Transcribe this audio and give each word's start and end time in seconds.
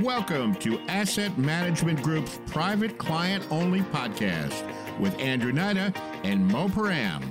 Welcome 0.00 0.56
to 0.56 0.80
Asset 0.88 1.38
Management 1.38 2.02
Group's 2.02 2.40
private 2.46 2.98
client 2.98 3.46
only 3.50 3.80
podcast 3.80 4.64
with 4.98 5.16
Andrew 5.20 5.52
Knight 5.52 5.96
and 6.24 6.48
Mo 6.48 6.66
Param. 6.66 7.22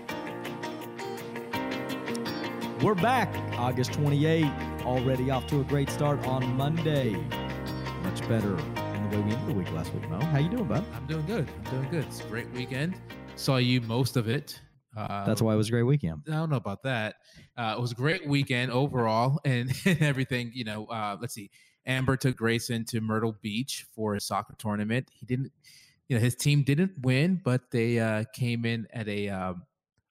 We're 2.81 2.95
back, 2.95 3.35
August 3.59 3.91
28th, 3.91 4.83
already 4.83 5.29
off 5.29 5.45
to 5.47 5.59
a 5.59 5.63
great 5.65 5.89
start 5.89 6.25
on 6.25 6.55
Monday. 6.55 7.11
Much 8.01 8.21
better 8.29 8.55
than 8.55 9.09
the 9.09 9.17
way 9.17 9.23
we 9.23 9.31
ended 9.33 9.47
the 9.49 9.53
week 9.55 9.71
last 9.73 9.93
week, 9.93 10.09
Mo. 10.09 10.21
How 10.21 10.39
you 10.39 10.47
doing, 10.47 10.63
bud? 10.65 10.85
I'm 10.95 11.05
doing 11.05 11.25
good. 11.25 11.45
I'm 11.65 11.71
doing 11.71 11.89
good. 11.91 12.05
It's 12.05 12.21
a 12.21 12.27
great 12.27 12.49
weekend. 12.51 12.95
Saw 13.35 13.57
you 13.57 13.81
most 13.81 14.15
of 14.15 14.29
it. 14.29 14.61
Uh, 14.95 15.25
That's 15.25 15.41
why 15.41 15.53
it 15.53 15.57
was 15.57 15.67
a 15.67 15.71
great 15.71 15.83
weekend. 15.83 16.21
I 16.29 16.31
don't 16.31 16.49
know 16.49 16.55
about 16.55 16.83
that. 16.83 17.15
Uh, 17.57 17.73
it 17.77 17.81
was 17.81 17.91
a 17.91 17.95
great 17.95 18.25
weekend 18.25 18.71
overall, 18.71 19.39
and, 19.43 19.69
and 19.85 20.01
everything. 20.01 20.51
You 20.53 20.63
know, 20.63 20.85
uh, 20.85 21.17
let's 21.19 21.33
see. 21.33 21.49
Amber 21.85 22.15
took 22.17 22.37
Grayson 22.37 22.85
to 22.85 23.01
Myrtle 23.01 23.35
Beach 23.41 23.85
for 23.95 24.15
a 24.15 24.21
soccer 24.21 24.55
tournament. 24.57 25.09
He 25.11 25.25
didn't, 25.25 25.51
you 26.07 26.15
know, 26.17 26.21
his 26.21 26.35
team 26.35 26.63
didn't 26.63 26.91
win, 27.01 27.41
but 27.43 27.71
they 27.71 27.99
uh, 27.99 28.23
came 28.33 28.65
in 28.65 28.87
at 28.93 29.07
a, 29.07 29.29
um, 29.29 29.63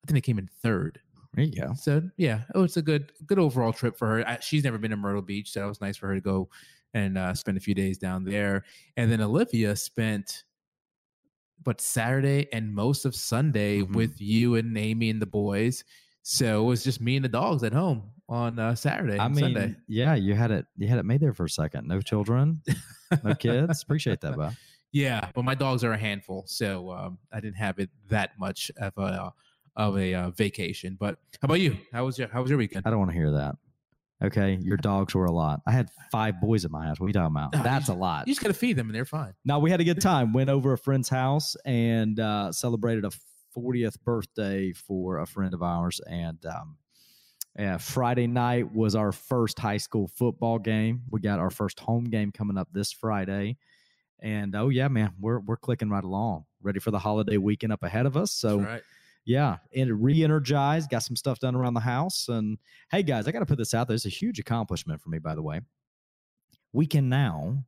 I 0.02 0.06
think 0.06 0.16
they 0.16 0.20
came 0.20 0.38
in 0.38 0.48
third. 0.62 1.00
There 1.34 1.44
you 1.44 1.60
go. 1.62 1.72
So 1.74 2.02
yeah, 2.18 2.42
oh, 2.54 2.64
it's 2.64 2.76
a 2.76 2.82
good, 2.82 3.12
good 3.26 3.38
overall 3.38 3.72
trip 3.72 3.96
for 3.96 4.06
her. 4.08 4.28
I, 4.28 4.38
she's 4.40 4.64
never 4.64 4.76
been 4.76 4.90
to 4.90 4.96
Myrtle 4.96 5.22
Beach, 5.22 5.50
so 5.50 5.64
it 5.64 5.68
was 5.68 5.80
nice 5.80 5.96
for 5.96 6.08
her 6.08 6.14
to 6.14 6.20
go 6.20 6.50
and 6.92 7.16
uh, 7.16 7.32
spend 7.32 7.56
a 7.56 7.60
few 7.60 7.74
days 7.74 7.96
down 7.96 8.22
there. 8.22 8.64
And 8.98 9.10
then 9.10 9.22
Olivia 9.22 9.74
spent, 9.76 10.44
but 11.62 11.80
Saturday 11.80 12.48
and 12.52 12.74
most 12.74 13.06
of 13.06 13.14
Sunday 13.14 13.80
Mhm. 13.80 13.94
with 13.94 14.20
you 14.20 14.56
and 14.56 14.76
Amy 14.76 15.08
and 15.08 15.22
the 15.22 15.26
boys. 15.26 15.84
So 16.22 16.62
it 16.62 16.66
was 16.66 16.84
just 16.84 17.00
me 17.00 17.16
and 17.16 17.24
the 17.24 17.30
dogs 17.30 17.62
at 17.64 17.72
home 17.72 18.10
on 18.32 18.58
uh, 18.58 18.74
Saturday 18.74 19.18
I 19.18 19.28
mean, 19.28 19.40
Sunday. 19.40 19.76
yeah, 19.86 20.14
you 20.14 20.34
had 20.34 20.50
it. 20.50 20.64
You 20.78 20.88
had 20.88 20.98
it 20.98 21.04
made 21.04 21.20
there 21.20 21.34
for 21.34 21.44
a 21.44 21.50
second. 21.50 21.86
No 21.86 22.00
children, 22.00 22.62
no 23.22 23.34
kids. 23.38 23.82
Appreciate 23.82 24.22
that, 24.22 24.36
bud. 24.36 24.56
Yeah, 24.90 25.28
but 25.34 25.44
my 25.44 25.54
dogs 25.54 25.84
are 25.84 25.92
a 25.92 25.98
handful, 25.98 26.44
so 26.46 26.90
um, 26.92 27.18
I 27.30 27.40
didn't 27.40 27.56
have 27.56 27.78
it 27.78 27.90
that 28.08 28.30
much 28.38 28.70
of 28.78 28.92
a 28.96 29.32
of 29.76 29.98
a 29.98 30.14
uh, 30.14 30.30
vacation. 30.30 30.96
But 30.98 31.18
how 31.40 31.46
about 31.46 31.60
you? 31.60 31.76
How 31.92 32.06
was 32.06 32.18
your 32.18 32.28
How 32.28 32.40
was 32.40 32.48
your 32.48 32.58
weekend? 32.58 32.86
I 32.86 32.90
don't 32.90 32.98
want 32.98 33.10
to 33.10 33.16
hear 33.16 33.32
that. 33.32 33.56
Okay, 34.24 34.58
your 34.62 34.76
dogs 34.76 35.14
were 35.14 35.26
a 35.26 35.32
lot. 35.32 35.60
I 35.66 35.72
had 35.72 35.90
five 36.10 36.40
boys 36.40 36.64
at 36.64 36.70
my 36.70 36.86
house. 36.86 37.00
What 37.00 37.06
are 37.06 37.08
you 37.08 37.14
talking 37.14 37.36
about? 37.36 37.54
No, 37.54 37.62
That's 37.62 37.88
a 37.88 37.94
lot. 37.94 38.28
You 38.28 38.32
just 38.32 38.42
gotta 38.42 38.54
feed 38.54 38.76
them, 38.76 38.86
and 38.86 38.94
they're 38.94 39.04
fine. 39.04 39.34
No, 39.44 39.58
we 39.58 39.70
had 39.70 39.80
a 39.80 39.84
good 39.84 40.00
time. 40.10 40.32
Went 40.32 40.48
over 40.48 40.72
a 40.72 40.78
friend's 40.78 41.08
house 41.08 41.54
and 41.66 42.18
uh, 42.18 42.50
celebrated 42.52 43.04
a 43.04 43.10
40th 43.54 44.00
birthday 44.04 44.72
for 44.72 45.18
a 45.18 45.26
friend 45.26 45.52
of 45.52 45.62
ours. 45.62 46.00
And 46.08 46.38
um, 46.46 46.76
yeah, 47.58 47.76
Friday 47.76 48.26
night 48.26 48.72
was 48.74 48.94
our 48.94 49.12
first 49.12 49.58
high 49.58 49.76
school 49.76 50.08
football 50.08 50.58
game. 50.58 51.02
We 51.10 51.20
got 51.20 51.38
our 51.38 51.50
first 51.50 51.78
home 51.80 52.04
game 52.04 52.32
coming 52.32 52.56
up 52.56 52.68
this 52.72 52.92
Friday. 52.92 53.58
And 54.20 54.56
oh 54.56 54.70
yeah, 54.70 54.88
man, 54.88 55.12
we're 55.20 55.40
we're 55.40 55.58
clicking 55.58 55.90
right 55.90 56.04
along. 56.04 56.46
Ready 56.62 56.78
for 56.78 56.90
the 56.90 56.98
holiday 56.98 57.36
weekend 57.36 57.72
up 57.72 57.82
ahead 57.82 58.06
of 58.06 58.16
us. 58.16 58.32
So 58.32 58.60
right. 58.60 58.82
yeah, 59.26 59.58
and 59.76 60.02
re-energized, 60.02 60.88
got 60.88 61.02
some 61.02 61.16
stuff 61.16 61.40
done 61.40 61.54
around 61.54 61.74
the 61.74 61.80
house. 61.80 62.28
And 62.28 62.56
hey, 62.90 63.02
guys, 63.02 63.28
I 63.28 63.32
got 63.32 63.40
to 63.40 63.46
put 63.46 63.58
this 63.58 63.74
out 63.74 63.86
there. 63.86 63.96
It's 63.96 64.06
a 64.06 64.10
huge 64.10 64.38
accomplishment 64.38 65.02
for 65.02 65.10
me, 65.10 65.18
by 65.18 65.34
the 65.34 65.42
way. 65.42 65.60
We 66.72 66.86
can 66.86 67.10
now, 67.10 67.64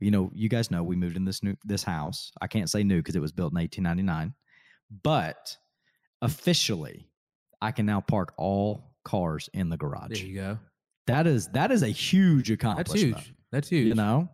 you 0.00 0.12
know, 0.12 0.30
you 0.32 0.48
guys 0.48 0.70
know 0.70 0.82
we 0.82 0.96
moved 0.96 1.16
in 1.16 1.26
this 1.26 1.42
new 1.42 1.56
this 1.64 1.82
house. 1.82 2.32
I 2.40 2.46
can't 2.46 2.70
say 2.70 2.84
new 2.84 3.00
because 3.00 3.16
it 3.16 3.20
was 3.20 3.32
built 3.32 3.52
in 3.52 3.58
1899, 3.58 4.32
but 5.02 5.58
officially, 6.22 7.10
I 7.60 7.70
can 7.72 7.84
now 7.84 8.00
park 8.00 8.32
all 8.38 8.93
cars 9.04 9.48
in 9.54 9.68
the 9.68 9.76
garage. 9.76 10.08
There 10.10 10.26
you 10.26 10.34
go. 10.34 10.58
That 11.06 11.26
is 11.26 11.48
that 11.48 11.70
is 11.70 11.82
a 11.82 11.88
huge 11.88 12.50
accomplishment. 12.50 13.14
That's 13.14 13.26
huge. 13.26 13.34
That's 13.52 13.68
huge. 13.68 13.88
You 13.88 13.94
know, 13.94 14.28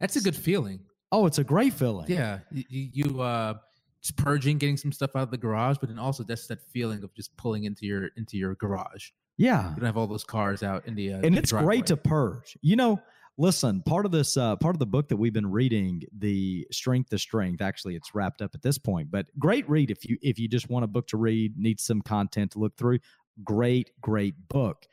that's 0.00 0.16
a 0.16 0.20
good 0.20 0.36
feeling. 0.36 0.80
oh, 1.12 1.26
it's 1.26 1.38
a 1.38 1.44
great 1.44 1.72
feeling. 1.74 2.06
Yeah, 2.08 2.40
you, 2.50 2.64
you 2.70 3.20
uh, 3.20 3.54
just 4.02 4.16
purging, 4.16 4.58
getting 4.58 4.76
some 4.76 4.92
stuff 4.92 5.14
out 5.14 5.22
of 5.22 5.30
the 5.30 5.38
garage, 5.38 5.76
but 5.78 5.88
then 5.88 5.98
also 5.98 6.24
that's 6.24 6.46
that 6.48 6.60
feeling 6.72 7.02
of 7.04 7.14
just 7.14 7.36
pulling 7.36 7.64
into 7.64 7.86
your 7.86 8.08
into 8.16 8.36
your 8.36 8.54
garage. 8.56 9.10
yeah. 9.36 9.70
You 9.70 9.76
don't 9.76 9.86
have 9.86 9.96
all 9.96 10.06
those 10.06 10.24
cars 10.24 10.62
out 10.62 10.86
in 10.86 10.94
the 10.94 11.12
uh, 11.14 11.20
and 11.22 11.34
the 11.34 11.38
it's 11.40 11.50
driveway. 11.50 11.76
great 11.76 11.86
to 11.86 11.96
purge. 11.96 12.56
You 12.62 12.76
know, 12.76 13.00
listen, 13.38 13.82
part 13.82 14.06
of 14.06 14.12
this, 14.12 14.36
uh, 14.36 14.56
part 14.56 14.74
of 14.74 14.78
the 14.78 14.86
book 14.86 15.08
that 15.08 15.16
we've 15.16 15.32
been 15.32 15.50
reading, 15.50 16.02
the 16.18 16.66
Strength 16.70 17.10
to 17.10 17.18
Strength. 17.18 17.62
Actually, 17.62 17.96
it's 17.96 18.14
wrapped 18.14 18.42
up 18.42 18.54
at 18.54 18.62
this 18.62 18.78
point, 18.78 19.10
but 19.10 19.26
great 19.38 19.68
read 19.68 19.90
if 19.90 20.04
you 20.04 20.18
if 20.22 20.38
you 20.38 20.48
just 20.48 20.68
want 20.68 20.84
a 20.84 20.88
book 20.88 21.06
to 21.08 21.16
read, 21.16 21.56
need 21.56 21.80
some 21.80 22.00
content 22.02 22.52
to 22.52 22.58
look 22.58 22.76
through. 22.76 22.98
Great, 23.42 23.90
great 24.00 24.34
book. 24.48 24.86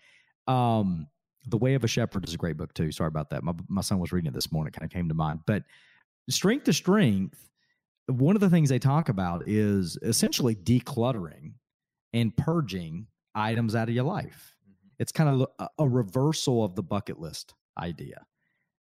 Um, 0.47 1.07
the 1.45 1.57
Way 1.57 1.73
of 1.75 1.83
a 1.83 1.87
Shepherd 1.87 2.25
is 2.27 2.33
a 2.33 2.37
great 2.37 2.57
book 2.57 2.73
too. 2.73 2.91
Sorry 2.91 3.07
about 3.07 3.29
that. 3.31 3.43
My 3.43 3.53
my 3.67 3.81
son 3.81 3.99
was 3.99 4.11
reading 4.11 4.29
it 4.29 4.33
this 4.33 4.51
morning; 4.51 4.71
kind 4.73 4.85
of 4.85 4.91
came 4.91 5.07
to 5.07 5.13
mind. 5.13 5.41
But 5.45 5.63
Strength 6.29 6.65
to 6.65 6.73
Strength. 6.73 7.49
One 8.07 8.35
of 8.35 8.41
the 8.41 8.49
things 8.49 8.69
they 8.69 8.79
talk 8.79 9.09
about 9.09 9.47
is 9.47 9.97
essentially 10.03 10.55
decluttering 10.55 11.53
and 12.13 12.35
purging 12.35 13.07
items 13.35 13.75
out 13.75 13.89
of 13.89 13.95
your 13.95 14.03
life 14.05 14.55
Mhm. 14.69 14.73
it's 14.99 15.11
kind 15.11 15.29
of 15.29 15.47
a, 15.59 15.69
a 15.79 15.89
reversal 15.89 16.63
of 16.65 16.75
the 16.75 16.83
bucket 16.83 17.19
list 17.19 17.55
idea. 17.77 18.25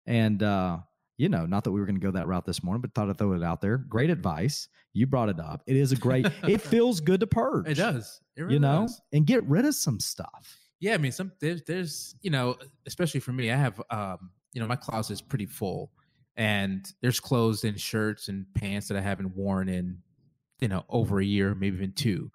And 0.07 0.43
uh, 0.43 0.79
you 1.21 1.29
know, 1.29 1.45
not 1.45 1.63
that 1.63 1.71
we 1.71 1.79
were 1.79 1.85
going 1.85 1.99
to 1.99 2.01
go 2.01 2.09
that 2.09 2.27
route 2.27 2.47
this 2.47 2.63
morning, 2.63 2.81
but 2.81 2.95
thought 2.95 3.07
I'd 3.07 3.19
throw 3.19 3.33
it 3.33 3.43
out 3.43 3.61
there. 3.61 3.77
Great 3.77 4.09
advice. 4.09 4.67
You 4.93 5.05
brought 5.05 5.29
it 5.29 5.39
up. 5.39 5.61
It 5.67 5.75
is 5.75 5.91
a 5.91 5.95
great. 5.95 6.25
it 6.47 6.61
feels 6.61 6.99
good 6.99 7.19
to 7.19 7.27
purge. 7.27 7.67
It 7.67 7.75
does. 7.75 8.19
It 8.35 8.41
really 8.41 8.55
you 8.55 8.59
know, 8.59 8.81
does. 8.81 8.99
and 9.13 9.27
get 9.27 9.43
rid 9.43 9.65
of 9.65 9.75
some 9.75 9.99
stuff. 9.99 10.57
Yeah, 10.79 10.95
I 10.95 10.97
mean, 10.97 11.11
some 11.11 11.31
there's 11.39 11.61
there's 11.67 12.15
you 12.23 12.31
know, 12.31 12.55
especially 12.87 13.19
for 13.19 13.33
me, 13.33 13.51
I 13.51 13.55
have 13.55 13.79
um, 13.91 14.31
you 14.51 14.61
know, 14.61 14.67
my 14.67 14.75
closet 14.75 15.13
is 15.13 15.21
pretty 15.21 15.45
full, 15.45 15.91
and 16.37 16.91
there's 17.03 17.19
clothes 17.19 17.65
and 17.65 17.79
shirts 17.79 18.27
and 18.27 18.47
pants 18.55 18.87
that 18.87 18.97
I 18.97 19.01
haven't 19.01 19.35
worn 19.35 19.69
in, 19.69 19.99
you 20.59 20.69
know, 20.69 20.85
over 20.89 21.19
a 21.19 21.25
year, 21.25 21.53
maybe 21.53 21.77
even 21.77 21.93
two, 21.93 22.31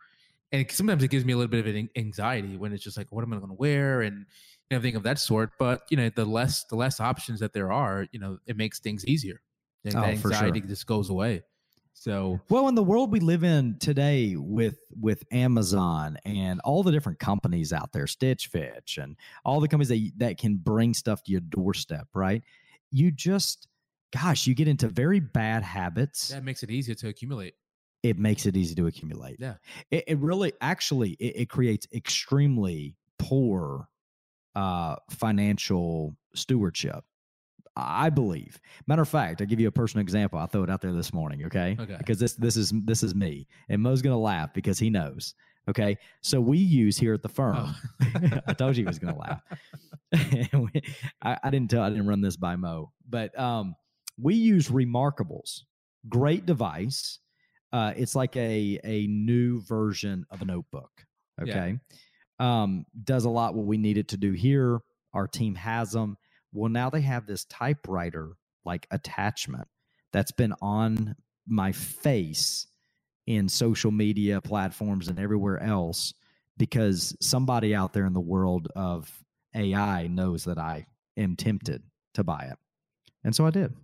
and 0.53 0.71
sometimes 0.71 1.03
it 1.03 1.09
gives 1.09 1.25
me 1.25 1.33
a 1.33 1.37
little 1.37 1.51
bit 1.51 1.59
of 1.59 1.75
an 1.75 1.91
anxiety 1.97 2.57
when 2.57 2.73
it's 2.73 2.85
just 2.85 2.97
like, 2.97 3.11
what 3.11 3.25
am 3.25 3.33
I 3.33 3.39
going 3.39 3.49
to 3.49 3.57
wear 3.57 4.03
and 4.03 4.27
everything 4.71 4.97
of 4.97 5.03
that 5.05 5.19
sort. 5.19 5.53
But 5.59 5.83
you 5.91 5.97
know, 5.97 6.09
the 6.11 6.25
less 6.25 6.65
the 6.65 6.77
less 6.77 7.01
options 7.01 7.41
that 7.41 7.53
there 7.53 7.73
are, 7.73 8.07
you 8.13 8.19
know, 8.19 8.39
it 8.47 8.57
makes 8.57 8.79
things 8.81 9.05
easier. 9.07 9.41
And 9.85 9.97
Oh, 9.97 10.03
for 10.17 10.33
sure. 10.33 10.49
anxiety 10.49 10.61
just 10.63 10.87
goes 10.87 11.11
away. 11.11 11.43
So 11.95 12.41
Well, 12.51 12.69
in 12.69 12.75
the 12.75 12.83
world 12.83 13.11
we 13.13 13.21
live 13.21 13.43
in 13.45 13.79
today, 13.79 14.37
with 14.37 14.79
with 15.01 15.25
Amazon 15.33 16.19
and 16.25 16.61
all 16.61 16.83
the 16.83 16.93
different 16.93 17.19
companies 17.19 17.73
out 17.73 17.93
there, 17.93 18.07
Stitch 18.07 18.49
Fix, 18.49 18.99
and 18.99 19.17
all 19.45 19.61
the 19.61 19.69
companies 19.69 19.89
that 19.89 20.11
that 20.19 20.39
can 20.39 20.57
bring 20.57 20.93
stuff 20.93 21.23
to 21.25 21.33
your 21.33 21.41
doorstep, 21.41 22.09
right? 22.15 22.43
You 22.91 23.11
just, 23.11 23.67
gosh, 24.13 24.47
you 24.47 24.55
get 24.55 24.69
into 24.69 24.89
very 24.89 25.21
bad 25.21 25.63
habits. 25.63 26.29
that 26.29 26.45
makes 26.45 26.63
it 26.63 26.71
easier 26.71 26.95
to 26.97 27.09
accumulate. 27.09 27.55
it 28.03 28.19
makes 28.19 28.45
it 28.47 28.57
easy 28.57 28.75
to 28.75 28.87
accumulate. 28.87 29.37
Yeah. 29.41 29.55
It, 29.91 30.05
it 30.07 30.19
really, 30.19 30.53
actually, 30.61 31.13
it, 31.13 31.37
it 31.43 31.49
creates 31.49 31.87
extremely 31.93 32.95
poor 33.19 33.89
uh, 34.57 34.97
financial 35.11 36.17
stewardship. 36.35 37.05
I 37.79 38.09
believe. 38.09 38.59
Matter 38.87 39.03
of 39.03 39.09
fact, 39.09 39.43
I'll 39.43 39.47
give 39.47 39.61
you 39.61 39.69
a 39.69 39.73
personal 39.73 40.01
example. 40.01 40.39
I'll 40.39 40.47
throw 40.47 40.63
it 40.63 40.71
out 40.71 40.81
there 40.81 40.93
this 40.93 41.13
morning, 41.13 41.45
okay? 41.45 41.77
Okay. 41.79 41.97
Because 41.99 42.19
this 42.19 42.33
this 42.33 42.57
is 42.57 42.73
this 42.87 43.03
is 43.03 43.15
me. 43.15 43.47
And 43.69 43.83
Mo's 43.83 44.01
gonna 44.01 44.19
laugh 44.19 44.55
because 44.55 44.79
he 44.79 44.89
knows. 44.89 45.35
Okay. 45.69 45.99
So 46.23 46.41
we 46.41 46.57
use 46.57 46.97
here 46.97 47.13
at 47.13 47.23
the 47.23 47.29
firm. 47.29 47.57
Oh. 47.59 47.77
I 48.47 48.55
told 48.55 48.77
you 48.79 48.85
he 48.85 48.87
was 48.87 48.99
gonna 48.99 49.19
laugh. 49.19 49.43
We- 50.55 50.83
I, 51.23 51.37
I 51.43 51.51
didn't 51.51 51.69
tell 51.71 51.83
I 51.83 51.91
didn't 51.91 52.07
run 52.07 52.23
this 52.23 52.37
by 52.39 52.57
Mo, 52.57 52.93
but 53.09 53.39
um 53.39 53.75
we 54.19 54.35
use 54.35 54.69
Remarkables. 54.69 55.63
Great 56.09 56.47
device. 56.47 57.19
Uh, 57.73 57.93
it's 57.97 58.15
like 58.15 58.35
a 58.37 58.81
a 58.85 59.07
new 59.09 59.61
version 59.63 60.25
of 60.31 60.41
a 60.41 60.45
notebook. 60.47 60.91
Yeah. 61.45 61.55
Um, 62.39 62.87
does 63.05 63.25
a 63.25 63.31
lot 63.31 63.55
what 63.55 63.67
we 63.67 63.79
need 63.79 63.99
it 63.99 64.09
to 64.09 64.17
do 64.17 64.33
here. 64.33 64.81
Our 65.15 65.27
team 65.27 65.55
has 65.55 65.93
them. 65.93 66.17
Well, 66.53 66.71
now 66.71 66.91
they 66.91 67.01
have 67.03 67.27
this 67.27 67.45
typewriter 67.47 68.37
like 68.65 68.87
attachment 68.91 69.69
that's 70.13 70.33
been 70.33 70.55
on 70.61 71.17
my 71.47 71.73
face 71.73 72.67
in 73.27 73.49
social 73.49 73.91
media 73.91 74.41
platforms 74.41 75.09
and 75.09 75.19
everywhere 75.19 75.63
else 75.63 76.15
because 76.59 77.17
somebody 77.21 77.75
out 77.75 77.93
there 77.93 78.07
in 78.07 78.13
the 78.13 78.21
world 78.21 78.69
of 78.77 79.11
AI 79.55 80.07
knows 80.07 80.45
that 80.45 80.59
I 80.59 80.87
am 81.17 81.37
tempted 81.37 81.83
to 82.15 82.25
buy 82.25 82.49
it. 82.51 82.59
And 83.25 83.35
so 83.35 83.47
I 83.47 83.51
did. 83.51 83.75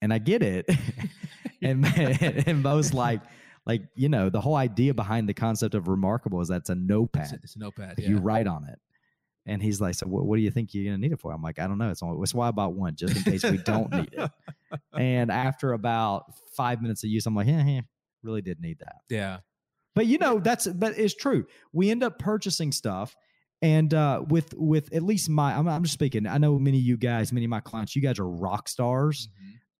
And 0.00 0.12
I 0.12 0.18
get 0.18 0.42
it. 0.42 0.66
and 1.62 1.84
and 2.46 2.62
most 2.62 2.94
like 2.94 3.20
like 3.68 3.82
you 3.94 4.08
know 4.08 4.30
the 4.30 4.40
whole 4.40 4.56
idea 4.56 4.94
behind 4.94 5.28
the 5.28 5.34
concept 5.34 5.74
of 5.74 5.86
remarkable 5.86 6.40
is 6.40 6.48
that's 6.48 6.70
a 6.70 6.72
It's, 6.72 6.80
notpad 6.80 7.32
a- 7.32 7.40
it's 7.44 7.54
a 7.56 7.58
notepad. 7.60 7.94
Yeah. 7.98 8.08
you 8.08 8.18
write 8.18 8.46
on 8.48 8.64
it 8.64 8.78
and 9.46 9.62
he's 9.62 9.80
like 9.80 9.94
so 9.94 10.06
what, 10.06 10.24
what 10.26 10.36
do 10.36 10.42
you 10.42 10.50
think 10.50 10.74
you're 10.74 10.84
gonna 10.86 10.98
need 10.98 11.12
it 11.12 11.20
for 11.20 11.32
i'm 11.32 11.42
like 11.42 11.58
i 11.58 11.66
don't 11.66 11.78
know 11.78 11.90
it's 11.90 12.02
only 12.02 12.18
that's 12.20 12.34
why 12.34 12.48
i 12.48 12.50
bought 12.50 12.74
one 12.74 12.96
just 12.96 13.16
in 13.16 13.22
case 13.22 13.44
we 13.44 13.58
don't 13.58 13.90
need 13.92 14.10
it 14.12 14.30
and 14.98 15.30
after 15.30 15.72
about 15.74 16.24
five 16.56 16.82
minutes 16.82 17.04
of 17.04 17.10
use 17.10 17.24
i'm 17.26 17.34
like 17.36 17.46
yeah, 17.46 17.64
yeah 17.64 17.80
really 18.22 18.42
did 18.42 18.60
need 18.60 18.78
that 18.80 18.96
yeah. 19.08 19.38
but 19.94 20.06
you 20.06 20.18
know 20.18 20.38
that's 20.40 20.66
but 20.66 20.98
it's 20.98 21.14
true 21.14 21.46
we 21.72 21.90
end 21.90 22.02
up 22.02 22.18
purchasing 22.18 22.72
stuff 22.72 23.14
And 23.60 23.92
uh, 23.94 24.22
with 24.28 24.54
with 24.56 24.92
at 24.94 25.02
least 25.02 25.28
my, 25.28 25.52
I'm, 25.56 25.66
I'm 25.68 25.82
just 25.82 25.94
speaking. 25.94 26.26
I 26.28 26.38
know 26.38 26.60
many 26.60 26.78
of 26.78 26.84
you 26.84 26.96
guys, 26.96 27.32
many 27.32 27.44
of 27.44 27.50
my 27.50 27.58
clients, 27.60 27.96
you 27.96 28.02
guys 28.02 28.20
are 28.20 28.28
rock 28.28 28.68
stars, 28.68 29.28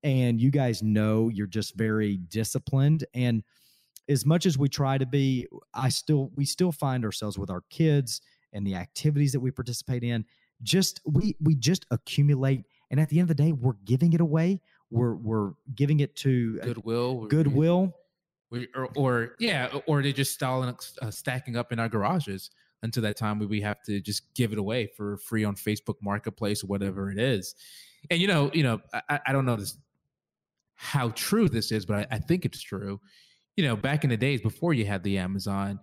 and 0.03 0.41
you 0.41 0.51
guys 0.51 0.83
know 0.83 1.29
you're 1.29 1.47
just 1.47 1.77
very 1.77 2.17
disciplined. 2.17 3.05
And 3.15 3.45
as 4.09 4.25
much 4.25 4.47
as 4.47 4.57
we 4.57 4.69
try 4.69 4.99
to 4.99 5.07
be, 5.07 5.47
I 5.75 5.89
still 5.89 6.31
we 6.35 6.45
still 6.45 6.73
find 6.73 7.05
ourselves 7.05 7.39
with 7.39 7.51
our 7.51 7.63
kids 7.71 8.21
and 8.53 8.67
the 8.67 8.75
activities 8.75 9.33
that 9.33 9.41
we 9.41 9.51
participate 9.51 10.03
in. 10.03 10.25
Just 10.63 11.01
we 11.05 11.37
we 11.41 11.55
just 11.55 11.87
accumulate, 11.91 12.65
and 12.91 12.99
at 12.99 13.09
the 13.09 13.21
end 13.21 13.31
of 13.31 13.37
the 13.37 13.43
day, 13.43 13.53
we're 13.53 13.77
giving 13.85 14.13
it 14.13 14.21
away. 14.21 14.61
We're 14.91 15.15
we're 15.15 15.53
giving 15.75 16.01
it 16.01 16.17
to 16.17 16.59
uh, 16.63 16.67
Goodwill. 16.67 17.27
goodwill. 17.27 17.95
We, 18.51 18.67
or, 18.75 18.89
or 18.97 19.35
yeah, 19.39 19.69
or 19.87 20.03
they're 20.03 20.11
just 20.11 20.33
stalling, 20.33 20.75
uh, 21.03 21.11
stacking 21.11 21.57
up 21.57 21.71
in 21.71 21.79
our 21.79 21.89
garages 21.89 22.51
until 22.83 23.03
that 23.03 23.17
time 23.17 23.39
we 23.39 23.61
have 23.61 23.83
to 23.83 24.01
just 24.01 24.35
give 24.35 24.53
it 24.53 24.59
away 24.59 24.87
for 24.87 25.19
free 25.19 25.45
on 25.45 25.55
Facebook 25.55 25.97
Marketplace 26.01 26.65
or 26.65 26.69
whatever 26.69 27.11
it 27.11 27.19
is. 27.19 27.55
And 28.11 28.21
you 28.21 28.27
know, 28.27 28.51
you 28.55 28.63
know, 28.63 28.81
I, 29.11 29.21
I 29.27 29.33
don't 29.33 29.45
know 29.45 29.57
this 29.57 29.77
how 30.77 31.11
true 31.11 31.49
this 31.49 31.73
is, 31.73 31.85
but 31.85 31.97
I, 31.97 32.17
I 32.17 32.19
think 32.19 32.45
it's 32.45 32.63
true. 32.63 33.01
You 33.59 33.65
know, 33.65 33.75
back 33.75 34.05
in 34.05 34.11
the 34.11 34.17
days 34.17 34.41
before 34.41 34.73
you 34.73 34.85
had 34.87 35.03
the 35.03 35.19
Amazon, 35.19 35.81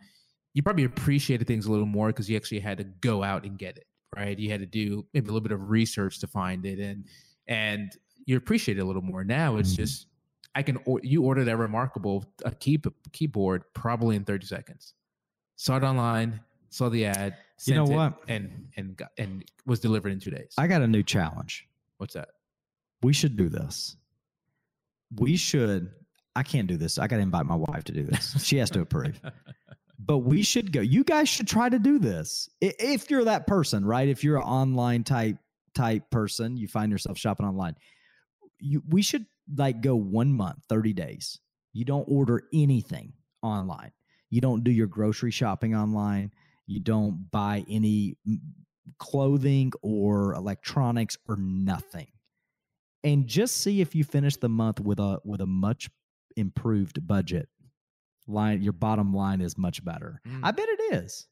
you 0.54 0.64
probably 0.64 0.86
appreciated 0.86 1.46
things 1.46 1.66
a 1.66 1.72
little 1.72 1.86
more 1.86 2.08
because 2.08 2.30
you 2.30 2.38
actually 2.38 2.62
had 2.62 2.78
to 2.78 2.86
go 2.86 3.22
out 3.22 3.44
and 3.44 3.60
get 3.60 3.76
it, 3.76 3.86
right? 4.16 4.40
You 4.40 4.50
had 4.50 4.62
to 4.62 4.66
do 4.66 5.06
maybe 5.14 5.26
a 5.26 5.28
little 5.28 5.42
bit 5.42 5.52
of 5.52 5.70
research 5.70 6.20
to 6.20 6.28
find 6.28 6.66
it, 6.66 6.80
and 6.80 7.04
and 7.50 7.92
you 8.26 8.38
appreciate 8.38 8.78
it 8.78 8.82
a 8.82 8.86
little 8.86 9.02
more. 9.02 9.26
Now 9.26 9.58
it's 9.58 9.74
Mhm. 9.74 9.76
just 9.76 10.08
I 10.56 10.64
can 10.64 10.78
or, 10.86 11.02
you 11.04 11.24
order 11.24 11.44
that 11.44 11.58
remarkable 11.58 12.24
a 12.46 12.52
key, 12.56 12.82
keyboard 13.12 13.64
probably 13.74 14.16
in 14.16 14.24
30 14.24 14.46
seconds. 14.48 14.94
Saw 15.58 15.76
it 15.76 15.84
online, 15.84 16.40
saw 16.70 16.88
the 16.88 17.06
ad, 17.08 17.36
You 17.66 17.76
know 17.76 17.84
it, 17.84 17.94
what? 17.94 18.24
and 18.30 18.70
and 18.78 18.96
got, 18.96 19.12
and 19.18 19.44
was 19.66 19.82
delivered 19.82 20.14
in 20.14 20.22
two 20.22 20.32
days. 20.32 20.54
I 20.58 20.68
got 20.68 20.82
a 20.82 20.88
new 20.88 21.04
challenge. 21.04 21.68
What's 21.98 22.14
that? 22.14 22.30
We 23.04 23.12
should 23.12 23.36
do 23.36 23.50
this. 23.50 23.98
We 25.14 25.36
should. 25.36 25.92
I 26.36 26.44
can't 26.44 26.68
do 26.68 26.78
this. 26.78 26.98
I 26.98 27.08
got 27.08 27.18
to 27.18 27.22
invite 27.22 27.46
my 27.46 27.56
wife 27.56 27.84
to 27.86 27.94
do 27.94 28.04
this. 28.04 28.36
She 28.46 28.58
has 28.58 28.70
to 28.72 28.82
approve. 28.82 29.20
But 29.98 30.20
we 30.20 30.44
should 30.44 30.72
go. 30.72 30.82
You 30.82 31.04
guys 31.04 31.30
should 31.30 31.48
try 31.48 31.70
to 31.70 31.80
do 31.80 31.98
this 32.00 32.50
if 32.62 33.10
you're 33.10 33.24
that 33.26 33.48
person, 33.48 33.86
right? 33.86 34.08
If 34.08 34.24
you're 34.24 34.38
an 34.38 34.44
online 34.44 35.04
type 35.04 35.38
type 35.74 36.10
person, 36.12 36.58
you 36.58 36.68
find 36.68 36.92
yourself 36.92 37.18
shopping 37.18 37.46
online. 37.46 37.76
You 38.60 38.84
we 38.90 39.02
should 39.02 39.26
like 39.56 39.82
go 39.82 39.96
one 39.96 40.34
month, 40.34 40.64
thirty 40.68 40.94
days. 40.94 41.40
You 41.74 41.86
don't 41.86 42.06
order 42.08 42.44
anything 42.54 43.14
online. 43.42 43.92
You 44.30 44.42
don't 44.42 44.64
do 44.64 44.72
your 44.72 44.88
grocery 44.88 45.32
shopping 45.32 45.76
online. 45.76 46.32
You 46.68 46.80
don't 46.82 47.30
buy 47.32 47.66
any 47.70 48.18
clothing 49.00 49.72
or 49.82 50.34
electronics 50.34 51.18
or 51.28 51.38
nothing. 51.38 52.08
And 53.04 53.28
just 53.28 53.58
see 53.58 53.82
if 53.82 53.94
you 53.96 54.04
finish 54.04 54.36
the 54.38 54.50
month 54.50 54.80
with 54.80 55.00
a 55.00 55.20
with 55.24 55.42
a 55.42 55.46
much 55.46 55.90
improved 56.36 57.06
budget. 57.08 57.48
Line 58.28 58.62
your 58.64 58.74
bottom 58.74 59.14
line 59.14 59.42
is 59.42 59.58
much 59.58 59.84
better. 59.86 60.22
Mm. 60.28 60.40
I 60.44 60.52
bet 60.52 60.68
it 60.70 60.94
is. 61.04 61.28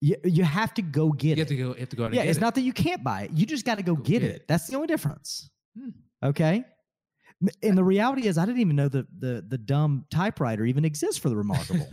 You, 0.00 0.16
you 0.24 0.44
have 0.44 0.72
to 0.74 0.82
go 0.82 1.10
get 1.12 1.36
you 1.36 1.36
get 1.36 1.38
have 1.38 1.46
it. 1.52 1.56
to 1.56 1.62
go. 1.62 1.68
You 1.74 1.80
have 1.80 1.88
to 1.90 1.96
go 1.96 2.08
yeah, 2.10 2.22
it's 2.22 2.38
it. 2.38 2.40
not 2.40 2.54
that 2.54 2.62
you 2.62 2.72
can't 2.72 3.02
buy 3.04 3.22
it. 3.22 3.32
You 3.32 3.44
just 3.44 3.66
got 3.66 3.76
to 3.78 3.82
go, 3.82 3.94
Go 3.96 4.02
get, 4.02 4.20
get 4.20 4.30
it. 4.30 4.34
it. 4.36 4.48
That's 4.48 4.66
the 4.66 4.76
only 4.76 4.86
difference. 4.86 5.50
Hmm. 5.78 5.90
Okay. 6.24 6.64
And 7.62 7.76
the 7.76 7.84
reality 7.84 8.26
is, 8.26 8.36
I 8.38 8.44
didn't 8.46 8.60
even 8.60 8.76
know 8.76 8.88
the 8.88 9.06
the 9.18 9.44
the 9.46 9.56
dumb 9.58 10.04
typewriter 10.10 10.64
even 10.64 10.84
exists 10.84 11.18
for 11.18 11.28
the 11.30 11.36
remarkable, 11.36 11.88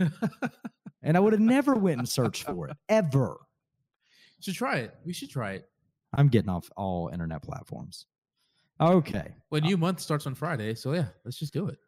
and 1.02 1.16
I 1.16 1.20
would 1.20 1.32
have 1.32 1.40
never 1.40 1.74
went 1.74 1.98
and 1.98 2.08
searched 2.08 2.44
for 2.44 2.68
it 2.68 2.76
ever. 2.88 3.36
should 4.40 4.54
try 4.54 4.76
it. 4.76 4.94
We 5.06 5.12
should 5.14 5.30
try 5.30 5.52
it. 5.52 5.68
I'm 6.14 6.28
getting 6.28 6.50
off 6.50 6.70
all 6.76 7.08
internet 7.08 7.42
platforms. 7.42 8.06
Okay. 8.80 9.34
Well, 9.50 9.60
new 9.62 9.76
month 9.78 10.00
starts 10.00 10.26
on 10.26 10.34
Friday, 10.34 10.74
so 10.74 10.92
yeah, 10.92 11.06
let's 11.24 11.38
just 11.38 11.52
do 11.54 11.66
it. 11.68 11.78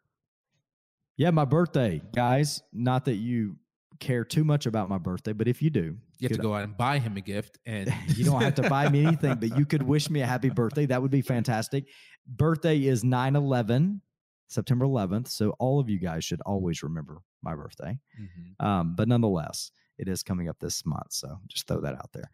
Yeah, 1.17 1.31
my 1.31 1.45
birthday, 1.45 2.01
guys. 2.15 2.61
Not 2.73 3.05
that 3.05 3.15
you 3.15 3.57
care 3.99 4.23
too 4.23 4.43
much 4.43 4.65
about 4.65 4.89
my 4.89 4.97
birthday, 4.97 5.33
but 5.33 5.47
if 5.47 5.61
you 5.61 5.69
do, 5.69 5.97
You 6.17 6.27
have 6.29 6.37
to 6.37 6.41
go 6.41 6.55
out 6.55 6.63
and 6.63 6.75
buy 6.75 6.99
him 6.99 7.17
a 7.17 7.21
gift, 7.21 7.57
and 7.65 7.93
you 8.15 8.25
don't 8.25 8.41
have 8.41 8.55
to 8.55 8.69
buy 8.69 8.89
me 8.89 9.05
anything, 9.05 9.35
but 9.35 9.57
you 9.57 9.65
could 9.65 9.83
wish 9.83 10.09
me 10.09 10.21
a 10.21 10.25
happy 10.25 10.49
birthday. 10.49 10.85
That 10.87 11.01
would 11.01 11.11
be 11.11 11.21
fantastic. 11.21 11.85
Birthday 12.27 12.83
is 12.85 13.03
9 13.03 13.35
11, 13.35 14.01
September 14.47 14.85
11th. 14.85 15.27
So 15.27 15.51
all 15.59 15.79
of 15.79 15.89
you 15.89 15.99
guys 15.99 16.23
should 16.25 16.41
always 16.41 16.81
remember 16.83 17.21
my 17.43 17.55
birthday. 17.55 17.97
Mhm. 18.19 18.65
Um, 18.65 18.95
but 18.95 19.07
nonetheless, 19.07 19.71
it 19.97 20.07
is 20.07 20.23
coming 20.23 20.47
up 20.49 20.59
this 20.59 20.85
month. 20.85 21.11
So 21.11 21.39
just 21.47 21.67
throw 21.67 21.81
that 21.81 21.93
out 21.95 22.11
there. 22.13 22.29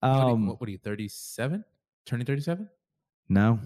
What 0.00 0.08
are 0.10 0.28
you- 0.28 0.34
Um, 0.34 0.46
what, 0.46 0.60
what 0.60 0.68
are 0.68 0.72
you? 0.72 0.78
Thirty-seven? 0.78 1.64
Turning 2.04 2.26
thirty-seven? 2.26 2.68
no, 3.28 3.58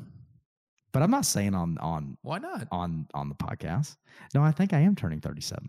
but 0.93 1.03
I'm 1.03 1.11
not 1.11 1.25
saying 1.27 1.55
on 1.55 1.79
on 1.79 2.17
Why 2.23 2.39
not? 2.39 2.67
on 2.71 3.07
on 3.15 3.29
the 3.29 3.35
podcast. 3.35 3.97
No, 4.35 4.43
I 4.43 4.51
think 4.53 4.73
I 4.73 4.81
am 4.81 4.95
turning 4.97 5.21
37. 5.21 5.69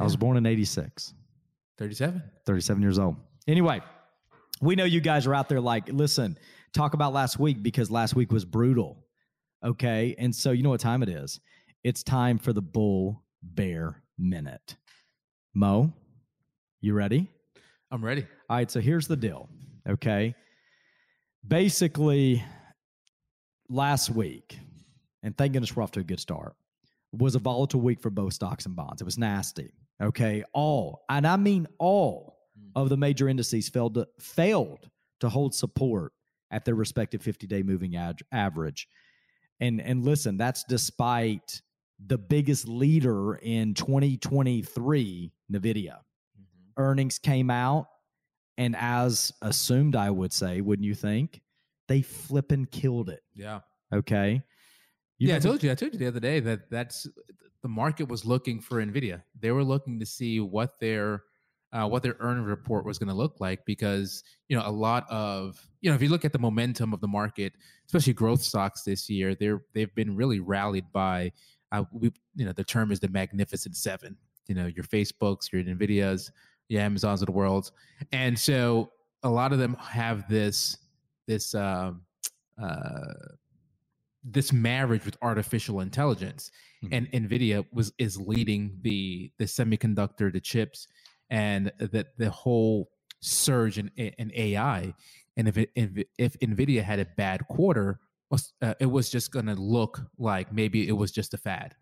I 0.00 0.04
was 0.04 0.16
born 0.16 0.36
in 0.36 0.46
86. 0.46 1.14
Thirty-seven. 1.78 2.22
37 2.46 2.82
years 2.82 2.98
old. 2.98 3.16
Anyway, 3.48 3.80
we 4.60 4.74
know 4.76 4.84
you 4.84 5.00
guys 5.00 5.26
are 5.26 5.34
out 5.34 5.48
there 5.48 5.60
like, 5.60 5.88
listen, 5.88 6.38
talk 6.74 6.94
about 6.94 7.12
last 7.12 7.38
week 7.38 7.62
because 7.62 7.90
last 7.90 8.14
week 8.14 8.30
was 8.32 8.44
brutal. 8.44 9.04
Okay. 9.64 10.14
And 10.18 10.34
so 10.34 10.52
you 10.52 10.62
know 10.62 10.70
what 10.70 10.80
time 10.80 11.02
it 11.02 11.08
is? 11.08 11.40
It's 11.84 12.02
time 12.02 12.38
for 12.38 12.52
the 12.52 12.62
Bull 12.62 13.22
Bear 13.42 14.02
Minute. 14.18 14.76
Mo, 15.54 15.92
you 16.80 16.92
ready? 16.94 17.28
I'm 17.90 18.04
ready. 18.04 18.26
All 18.48 18.56
right. 18.58 18.70
So 18.70 18.80
here's 18.80 19.06
the 19.08 19.16
deal. 19.16 19.48
Okay. 19.88 20.34
Basically, 21.46 22.44
last 23.70 24.10
week, 24.10 24.58
and 25.22 25.36
thank 25.36 25.52
goodness 25.52 25.74
we're 25.74 25.82
off 25.82 25.92
to 25.92 26.00
a 26.00 26.04
good 26.04 26.20
start, 26.20 26.54
was 27.12 27.34
a 27.34 27.38
volatile 27.38 27.80
week 27.80 28.00
for 28.00 28.10
both 28.10 28.34
stocks 28.34 28.66
and 28.66 28.76
bonds. 28.76 29.00
It 29.00 29.04
was 29.04 29.16
nasty. 29.16 29.72
Okay. 30.02 30.44
All, 30.52 31.04
and 31.08 31.26
I 31.26 31.36
mean 31.36 31.66
all 31.78 32.36
of 32.74 32.88
the 32.88 32.96
major 32.96 33.28
indices 33.28 33.68
failed 33.68 33.94
to, 33.94 34.08
failed 34.18 34.90
to 35.20 35.28
hold 35.28 35.54
support 35.54 36.12
at 36.50 36.64
their 36.64 36.74
respective 36.74 37.22
50-day 37.22 37.62
moving 37.62 37.96
ad- 37.96 38.20
average. 38.32 38.88
And 39.60 39.80
and 39.80 40.04
listen, 40.04 40.36
that's 40.38 40.64
despite 40.64 41.60
the 42.06 42.16
biggest 42.16 42.66
leader 42.66 43.34
in 43.34 43.74
2023, 43.74 45.32
Nvidia. 45.52 45.98
Mhm. 45.98 45.98
Earnings 46.78 47.18
came 47.18 47.50
out 47.50 47.86
and 48.56 48.74
as 48.78 49.32
assumed 49.42 49.96
I 49.96 50.10
would 50.10 50.32
say, 50.32 50.60
wouldn't 50.62 50.86
you 50.86 50.94
think? 50.94 51.42
They 51.90 52.02
flippin' 52.02 52.66
killed 52.66 53.10
it. 53.10 53.24
Yeah. 53.34 53.60
Okay? 53.92 54.40
You 55.18 55.28
yeah, 55.28 55.36
I 55.36 55.38
told 55.40 55.60
you. 55.60 55.72
I 55.72 55.74
told 55.74 55.92
you 55.92 55.98
the 55.98 56.06
other 56.06 56.20
day 56.20 56.38
that 56.38 56.70
that's 56.70 57.08
the 57.62 57.68
market 57.68 58.08
was 58.08 58.24
looking 58.24 58.60
for 58.60 58.80
Nvidia. 58.80 59.22
They 59.36 59.50
were 59.50 59.64
looking 59.64 59.98
to 59.98 60.06
see 60.06 60.38
what 60.38 60.78
their 60.78 61.24
uh, 61.72 61.88
what 61.88 62.04
their 62.04 62.14
earning 62.20 62.44
report 62.44 62.84
was 62.86 62.96
going 62.96 63.08
to 63.08 63.14
look 63.14 63.40
like 63.40 63.66
because 63.66 64.22
you 64.48 64.56
know 64.56 64.62
a 64.64 64.70
lot 64.70 65.04
of 65.10 65.60
you 65.80 65.90
know 65.90 65.96
if 65.96 66.00
you 66.00 66.08
look 66.08 66.24
at 66.24 66.32
the 66.32 66.38
momentum 66.38 66.94
of 66.94 67.00
the 67.00 67.08
market, 67.08 67.54
especially 67.86 68.12
growth 68.12 68.40
stocks 68.40 68.82
this 68.82 69.10
year, 69.10 69.34
they're 69.34 69.62
they've 69.74 69.94
been 69.96 70.14
really 70.14 70.38
rallied 70.38 70.92
by 70.92 71.32
uh, 71.72 71.82
we 71.90 72.12
you 72.36 72.44
know 72.44 72.52
the 72.52 72.62
term 72.62 72.92
is 72.92 73.00
the 73.00 73.08
magnificent 73.08 73.74
seven. 73.74 74.16
You 74.46 74.54
know 74.54 74.66
your 74.66 74.84
Facebooks, 74.84 75.50
your 75.52 75.64
Nvidias, 75.64 76.30
your 76.68 76.82
Amazons 76.82 77.20
of 77.20 77.26
the 77.26 77.32
world, 77.32 77.72
and 78.12 78.38
so 78.38 78.92
a 79.24 79.28
lot 79.28 79.52
of 79.52 79.58
them 79.58 79.74
have 79.80 80.28
this 80.28 80.78
this. 81.30 81.54
um 81.54 82.02
uh, 82.62 83.14
this 84.22 84.52
marriage 84.52 85.06
with 85.06 85.16
artificial 85.22 85.80
intelligence 85.80 86.50
and 86.92 87.10
nvidia 87.12 87.64
was 87.72 87.90
is 87.96 88.20
leading 88.20 88.62
the 88.82 89.32
the 89.38 89.46
semiconductor 89.46 90.30
the 90.30 90.44
chips 90.52 90.88
and 91.30 91.72
that 91.78 92.08
the 92.18 92.28
whole 92.28 92.90
surge 93.20 93.78
in, 93.78 93.88
in 93.96 94.30
ai 94.34 94.92
and 95.38 95.48
if 95.48 95.56
it, 95.56 95.70
if, 95.74 96.04
if 96.18 96.38
nvidia 96.40 96.82
had 96.82 96.98
a 96.98 97.06
bad 97.16 97.40
quarter 97.48 97.98
uh, 98.62 98.74
it 98.78 98.86
was 98.86 99.10
just 99.10 99.32
going 99.32 99.46
to 99.46 99.54
look 99.54 100.02
like 100.18 100.52
maybe 100.52 100.86
it 100.86 100.92
was 100.92 101.10
just 101.10 101.34
a 101.34 101.38
fad. 101.38 101.74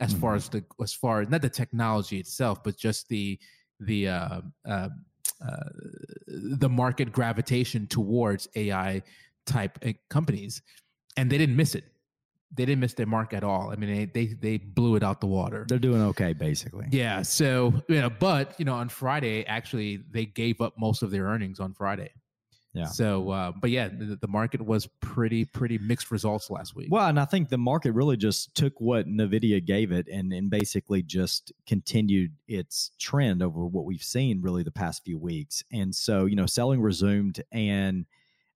As 0.00 0.12
far 0.12 0.34
as 0.34 0.48
the 0.48 0.64
as 0.82 0.92
far 0.92 1.24
not 1.24 1.40
the 1.40 1.48
technology 1.48 2.18
itself 2.18 2.64
but 2.64 2.76
just 2.76 3.08
the 3.08 3.38
the 3.78 4.08
uh, 4.08 4.40
uh, 4.68 4.88
uh, 5.46 5.56
the 6.26 6.68
market 6.68 7.12
gravitation 7.12 7.86
towards 7.86 8.48
ai 8.56 9.02
type 9.46 9.78
uh, 9.84 9.92
companies 10.08 10.62
and 11.16 11.30
they 11.30 11.38
didn't 11.38 11.56
miss 11.56 11.74
it. 11.74 11.84
They 12.56 12.64
didn't 12.64 12.80
miss 12.80 12.94
their 12.94 13.06
mark 13.06 13.34
at 13.34 13.42
all. 13.42 13.70
I 13.70 13.76
mean, 13.76 13.90
they 14.12 14.26
they, 14.26 14.34
they 14.34 14.58
blew 14.58 14.94
it 14.94 15.02
out 15.02 15.20
the 15.20 15.26
water. 15.26 15.66
They're 15.68 15.78
doing 15.78 16.02
okay, 16.02 16.32
basically. 16.34 16.86
Yeah. 16.90 17.22
So 17.22 17.74
you 17.88 18.00
know, 18.00 18.10
but 18.10 18.54
you 18.58 18.64
know, 18.64 18.74
on 18.74 18.88
Friday, 18.88 19.44
actually, 19.46 20.00
they 20.10 20.26
gave 20.26 20.60
up 20.60 20.74
most 20.78 21.02
of 21.02 21.10
their 21.10 21.24
earnings 21.24 21.58
on 21.58 21.74
Friday. 21.74 22.10
Yeah. 22.74 22.86
So, 22.86 23.30
uh, 23.30 23.52
but 23.60 23.70
yeah, 23.70 23.88
the, 23.88 24.18
the 24.20 24.26
market 24.26 24.60
was 24.60 24.88
pretty 25.00 25.44
pretty 25.44 25.78
mixed 25.78 26.10
results 26.10 26.50
last 26.50 26.74
week. 26.74 26.88
Well, 26.90 27.06
and 27.06 27.20
I 27.20 27.24
think 27.24 27.48
the 27.48 27.56
market 27.56 27.92
really 27.92 28.16
just 28.16 28.52
took 28.56 28.80
what 28.80 29.06
Nvidia 29.06 29.64
gave 29.64 29.92
it 29.92 30.08
and 30.08 30.32
and 30.32 30.50
basically 30.50 31.02
just 31.02 31.52
continued 31.68 32.32
its 32.48 32.90
trend 32.98 33.42
over 33.44 33.64
what 33.64 33.84
we've 33.84 34.02
seen 34.02 34.42
really 34.42 34.64
the 34.64 34.72
past 34.72 35.04
few 35.04 35.18
weeks. 35.18 35.62
And 35.72 35.94
so, 35.94 36.26
you 36.26 36.34
know, 36.34 36.46
selling 36.46 36.82
resumed 36.82 37.42
and 37.52 38.06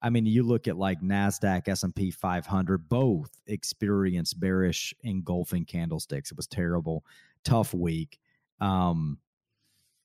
I 0.01 0.11
mean, 0.11 0.27
you 0.27 0.43
look 0.45 0.69
at 0.69 0.77
like 0.77 1.01
Nasdaq, 1.01 1.67
S&P 1.67 2.13
500, 2.13 2.89
both 2.89 3.31
experienced 3.49 4.39
bearish 4.39 4.95
engulfing 5.03 5.65
candlesticks. 5.65 6.31
It 6.31 6.37
was 6.37 6.47
terrible, 6.47 7.05
tough 7.43 7.75
week. 7.75 8.21
Um, 8.61 9.19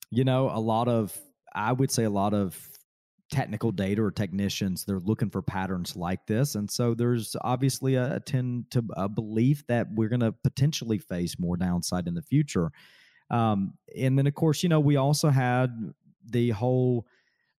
you 0.09 0.23
know, 0.23 0.49
a 0.49 0.59
lot 0.59 0.87
of 0.87 1.15
I 1.55 1.71
would 1.71 1.91
say 1.91 2.03
a 2.03 2.09
lot 2.09 2.33
of 2.33 2.57
technical 3.33 3.71
data 3.71 3.99
or 3.99 4.11
technicians 4.11 4.85
they're 4.85 4.99
looking 4.99 5.29
for 5.31 5.41
patterns 5.41 5.95
like 5.95 6.25
this. 6.27 6.53
And 6.53 6.69
so 6.69 6.93
there's 6.93 7.35
obviously 7.41 7.95
a, 7.95 8.17
a 8.17 8.19
tend 8.19 8.69
to 8.71 8.83
a 8.95 9.09
belief 9.09 9.65
that 9.67 9.87
we're 9.91 10.07
going 10.07 10.19
to 10.19 10.31
potentially 10.31 10.99
face 10.99 11.39
more 11.39 11.57
downside 11.57 12.07
in 12.07 12.13
the 12.13 12.21
future. 12.21 12.71
Um, 13.31 13.73
and 13.97 14.17
then 14.19 14.27
of 14.27 14.35
course 14.35 14.61
you 14.61 14.69
know 14.69 14.79
we 14.79 14.97
also 14.97 15.29
had 15.29 15.73
the 16.29 16.51
whole 16.51 17.07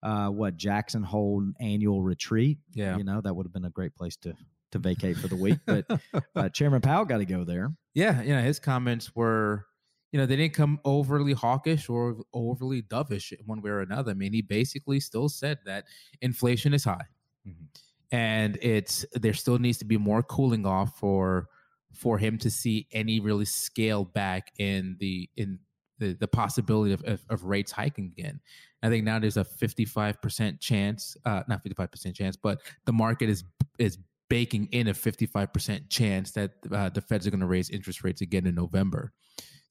uh, 0.04 0.28
what 0.28 0.57
jackson 0.57 1.02
hole 1.02 1.45
annual 1.61 2.02
retreat. 2.02 2.59
Yeah. 2.73 2.97
you 2.97 3.02
know 3.02 3.21
that 3.21 3.35
would 3.35 3.45
have 3.45 3.52
been 3.52 3.64
a 3.64 3.71
great 3.71 3.97
place 3.97 4.16
to 4.19 4.35
to 4.71 4.78
vacate 4.78 5.16
for 5.16 5.28
the 5.28 5.37
week 5.37 5.59
but 5.66 5.87
uh, 6.37 6.49
chairman 6.50 6.81
powell 6.81 7.04
got 7.04 7.19
to 7.19 7.26
go 7.26 7.43
there. 7.43 7.73
Yeah, 7.95 8.23
you 8.23 8.35
know, 8.35 8.43
his 8.43 8.59
comments 8.59 9.14
were, 9.14 9.66
you 10.14 10.21
know, 10.21 10.26
they 10.26 10.37
didn't 10.37 10.54
come 10.54 10.78
overly 10.85 11.33
hawkish 11.33 11.88
or 11.88 12.18
overly 12.33 12.83
dovish 12.83 13.33
in 13.33 13.44
one 13.47 13.61
way 13.61 13.71
or 13.71 13.80
another. 13.80 14.12
I 14.12 14.14
mean, 14.14 14.33
he 14.33 14.42
basically 14.42 15.00
still 15.00 15.28
said 15.28 15.59
that 15.66 15.87
inflation 16.23 16.73
is 16.73 16.85
high, 16.85 17.06
Mhm. 17.44 17.66
and 18.12 18.56
it's 18.62 19.04
there 19.14 19.35
still 19.35 19.59
needs 19.59 19.78
to 19.78 19.85
be 19.85 19.99
more 19.99 20.23
cooling 20.23 20.66
off 20.66 21.00
for 21.00 21.49
for 21.92 22.16
him 22.16 22.38
to 22.38 22.49
see 22.49 22.87
any 22.92 23.18
really 23.18 23.44
scale 23.44 24.04
back 24.04 24.52
in 24.61 24.97
the 25.00 25.28
in 25.37 25.59
the, 25.99 26.12
the 26.12 26.28
possibility 26.28 26.92
of, 26.92 27.02
of, 27.02 27.21
of 27.28 27.42
rates 27.42 27.73
hiking 27.73 28.12
again. 28.16 28.40
I 28.85 28.90
think 28.90 29.04
now 29.04 29.18
there's 29.18 29.37
a 29.37 29.44
55% 29.44 30.61
chance, 30.61 31.16
uh, 31.25 31.42
not 31.49 31.64
55% 31.64 32.14
chance, 32.14 32.37
but 32.37 32.61
the 32.85 32.92
market 32.92 33.28
is 33.28 33.42
is 33.80 33.99
baking 34.28 34.66
in 34.71 34.87
a 34.87 34.94
55% 34.94 35.90
chance 35.90 36.30
that 36.33 36.52
uh, 36.71 36.88
the 36.88 37.00
Feds 37.00 37.26
are 37.26 37.30
going 37.30 37.40
to 37.40 37.47
raise 37.47 37.68
interest 37.68 38.04
rates 38.04 38.21
again 38.21 38.47
in 38.47 38.54
November. 38.54 39.12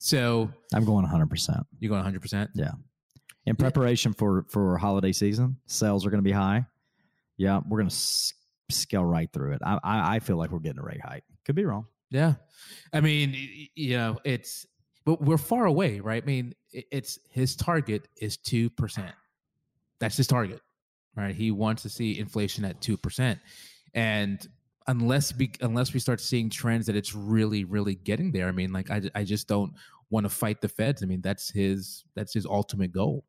So 0.05 0.51
i'm 0.75 0.83
going 0.85 1.05
100% 1.05 1.63
you're 1.79 1.89
going 1.89 2.03
100%. 2.03 2.49
Yeah. 2.55 2.71
In 3.45 3.55
preparation 3.55 4.13
for 4.13 4.45
for 4.49 4.77
holiday 4.77 5.11
season 5.13 5.57
sales 5.65 6.05
are 6.05 6.09
going 6.09 6.23
to 6.23 6.29
be 6.29 6.31
high 6.31 6.65
yeah 7.37 7.61
we're 7.67 7.77
going 7.79 7.89
to 7.89 7.95
s- 7.95 8.33
scale 8.69 9.05
right 9.05 9.29
through 9.31 9.53
it 9.53 9.61
I, 9.63 9.79
I 9.83 10.15
i 10.15 10.19
feel 10.19 10.37
like 10.37 10.51
we're 10.51 10.59
getting 10.59 10.79
a 10.79 10.83
rate 10.83 11.01
hike 11.03 11.23
could 11.45 11.55
be 11.55 11.65
wrong 11.65 11.85
Yeah. 12.11 12.33
I 12.93 13.01
mean, 13.01 13.35
you 13.75 13.97
know, 13.97 14.19
it's, 14.23 14.65
but 15.05 15.19
we're 15.21 15.37
far 15.39 15.65
away, 15.65 15.99
right? 15.99 16.21
I 16.23 16.25
mean, 16.25 16.53
it's 16.71 17.17
his 17.31 17.55
target 17.55 18.07
is 18.21 18.37
2%. 18.37 19.11
That's 19.99 20.15
his 20.17 20.27
target, 20.27 20.61
right? 21.15 21.35
He 21.35 21.49
wants 21.51 21.81
to 21.83 21.89
see 21.89 22.19
inflation 22.19 22.63
at 22.65 22.79
2%. 22.81 23.39
And 23.95 24.47
unless 24.87 25.35
we, 25.35 25.51
unless 25.61 25.93
we 25.93 25.99
start 25.99 26.21
seeing 26.21 26.49
trends 26.49 26.85
that 26.85 26.95
it's 26.95 27.13
really, 27.15 27.63
really 27.65 27.95
getting 27.95 28.31
there, 28.31 28.47
I 28.47 28.51
mean, 28.51 28.71
like, 28.71 28.89
I, 28.91 29.01
I 29.15 29.23
just 29.23 29.47
don't 29.47 29.73
want 30.13 30.25
to 30.25 30.29
fight 30.29 30.61
the 30.61 30.69
feds. 30.69 31.03
I 31.03 31.07
mean, 31.07 31.21
that's 31.21 31.49
his, 31.49 32.05
that's 32.15 32.33
his 32.33 32.45
ultimate 32.45 32.91
goal. 32.93 33.25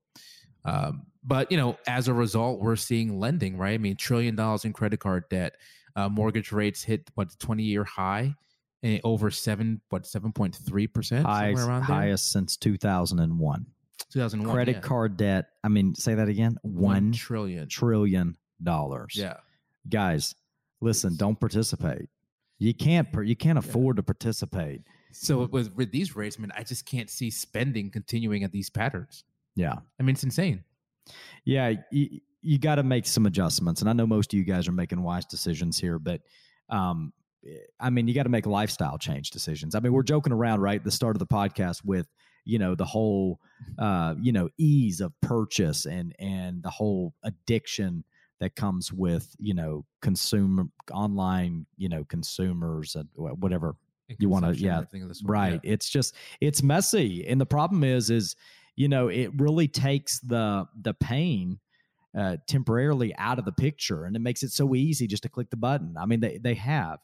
Um, 0.64 1.07
but 1.25 1.50
you 1.50 1.57
know, 1.59 1.76
as 1.87 2.09
a 2.09 2.14
result, 2.14 2.61
we're 2.61 2.76
seeing 2.76 3.19
lending, 3.19 3.57
right? 3.57 3.75
I 3.75 3.79
mean, 3.79 3.97
trillion 3.97 4.37
dollars 4.37 4.64
in 4.64 4.73
credit 4.73 5.00
card 5.00 5.25
debt, 5.31 5.57
uh, 5.97 6.09
mortgage 6.09 6.53
rates 6.53 6.83
hit 6.83 7.11
what 7.14 7.29
twenty 7.38 7.64
year 7.64 7.85
high, 7.85 8.35
eh, 8.83 8.99
over 9.05 9.31
seven 9.31 9.81
what 9.91 10.07
seven 10.07 10.33
point 10.33 10.55
three 10.55 10.87
percent 10.87 11.26
highest, 11.26 11.59
somewhere 11.61 11.75
around 11.76 11.87
there. 11.88 11.97
highest 11.97 12.31
since 12.33 12.57
2001 12.57 13.67
Two 14.11 14.21
thousand 14.21 14.43
one 14.45 14.53
credit 14.55 14.83
card 14.83 15.17
debt 15.17 15.47
i 15.64 15.69
mean 15.69 15.95
say 15.95 16.14
that 16.14 16.29
again 16.29 16.57
one 16.62 16.83
one 16.85 17.12
trillion. 17.12 17.69
trillion 17.69 18.37
dollars 18.62 19.14
Yeah, 19.17 19.37
guys 19.88 20.35
listen 20.81 21.17
don't 21.17 21.38
participate 21.41 22.09
you 22.59 22.75
can't 22.75 23.09
you 23.25 23.35
can't 23.37 23.59
afford 23.59 23.97
to 23.97 24.03
participate 24.03 24.83
so 25.14 25.47
with 25.47 25.75
with 25.75 25.90
these 25.90 26.16
rates, 26.16 26.37
I 26.38 26.42
mean, 26.42 26.52
I 26.56 26.62
just 26.62 26.87
can't 26.87 27.09
see 27.09 27.30
spending 27.30 27.90
continuing 27.90 28.44
at 28.44 28.52
these 28.52 28.71
patterns. 28.71 29.25
yeah 29.54 29.75
I 29.99 30.02
mean, 30.02 30.14
it's 30.14 30.25
insane. 30.25 30.64
Yeah, 31.44 31.75
you, 31.90 32.21
you 32.42 32.59
got 32.59 32.76
to 32.76 32.83
make 32.83 33.06
some 33.06 33.26
adjustments, 33.26 33.80
and 33.80 33.90
I 33.90 33.92
know 33.92 34.06
most 34.06 34.33
of 34.33 34.38
you 34.38 34.44
guys 34.44 34.68
are 34.68 34.73
making 34.73 35.02
wise 35.02 35.25
decisions 35.26 35.78
here, 35.78 35.99
but 35.99 36.23
um, 36.68 37.12
I 37.78 37.90
mean, 37.90 38.09
you 38.09 38.14
got 38.14 38.23
to 38.25 38.30
make 38.30 38.47
lifestyle 38.47 38.99
change 38.99 39.30
decisions. 39.30 39.75
I 39.75 39.80
mean, 39.80 39.92
we're 39.92 40.02
joking 40.02 40.33
around, 40.33 40.61
right? 40.61 40.83
The 40.83 40.90
start 40.90 41.14
of 41.14 41.21
the 41.21 41.26
podcast 41.26 41.85
with 41.85 42.09
you 42.44 42.59
know 42.59 42.75
the 42.75 42.85
whole 42.85 43.40
uh, 43.78 44.14
you 44.21 44.33
know 44.33 44.49
ease 44.59 45.00
of 45.00 45.12
purchase 45.21 45.87
and 45.87 46.14
and 46.18 46.62
the 46.62 46.71
whole 46.71 47.14
addiction 47.23 48.04
that 48.40 48.56
comes 48.56 48.92
with 48.92 49.35
you 49.38 49.54
know 49.54 49.85
consumer 50.02 50.64
online 50.92 51.66
you 51.76 51.88
know 51.88 52.04
consumers 52.04 52.94
and 52.94 53.09
whatever 53.14 53.76
You 54.08 54.28
consumption 54.28 54.66
and 54.66 54.75
yeah, 54.75 55.02
of 55.02 55.08
the 55.08 55.14
sort. 55.14 55.30
right 55.30 55.61
it's 55.62 55.88
just 55.88 56.14
it's 56.40 56.62
messy 56.62 57.26
and 57.26 57.40
the 57.40 57.46
problem 57.46 57.84
is 57.84 58.11
is 58.11 58.37
you 58.76 58.88
know 58.88 59.08
it 59.08 59.30
really 59.38 59.68
takes 59.68 60.20
the 60.20 60.66
the 60.82 60.94
pain 60.94 61.58
uh, 62.16 62.37
temporarily 62.46 63.14
out 63.16 63.38
of 63.38 63.44
the 63.44 63.52
picture 63.52 64.04
and 64.04 64.14
it 64.14 64.20
makes 64.20 64.42
it 64.42 64.50
so 64.52 64.75
easy 64.75 65.06
just 65.06 65.23
to 65.25 65.28
click 65.28 65.50
the 65.50 65.56
button 65.56 65.94
i 65.99 66.06
mean 66.06 66.20
they, 66.20 66.38
they 66.38 66.54
have 66.54 66.99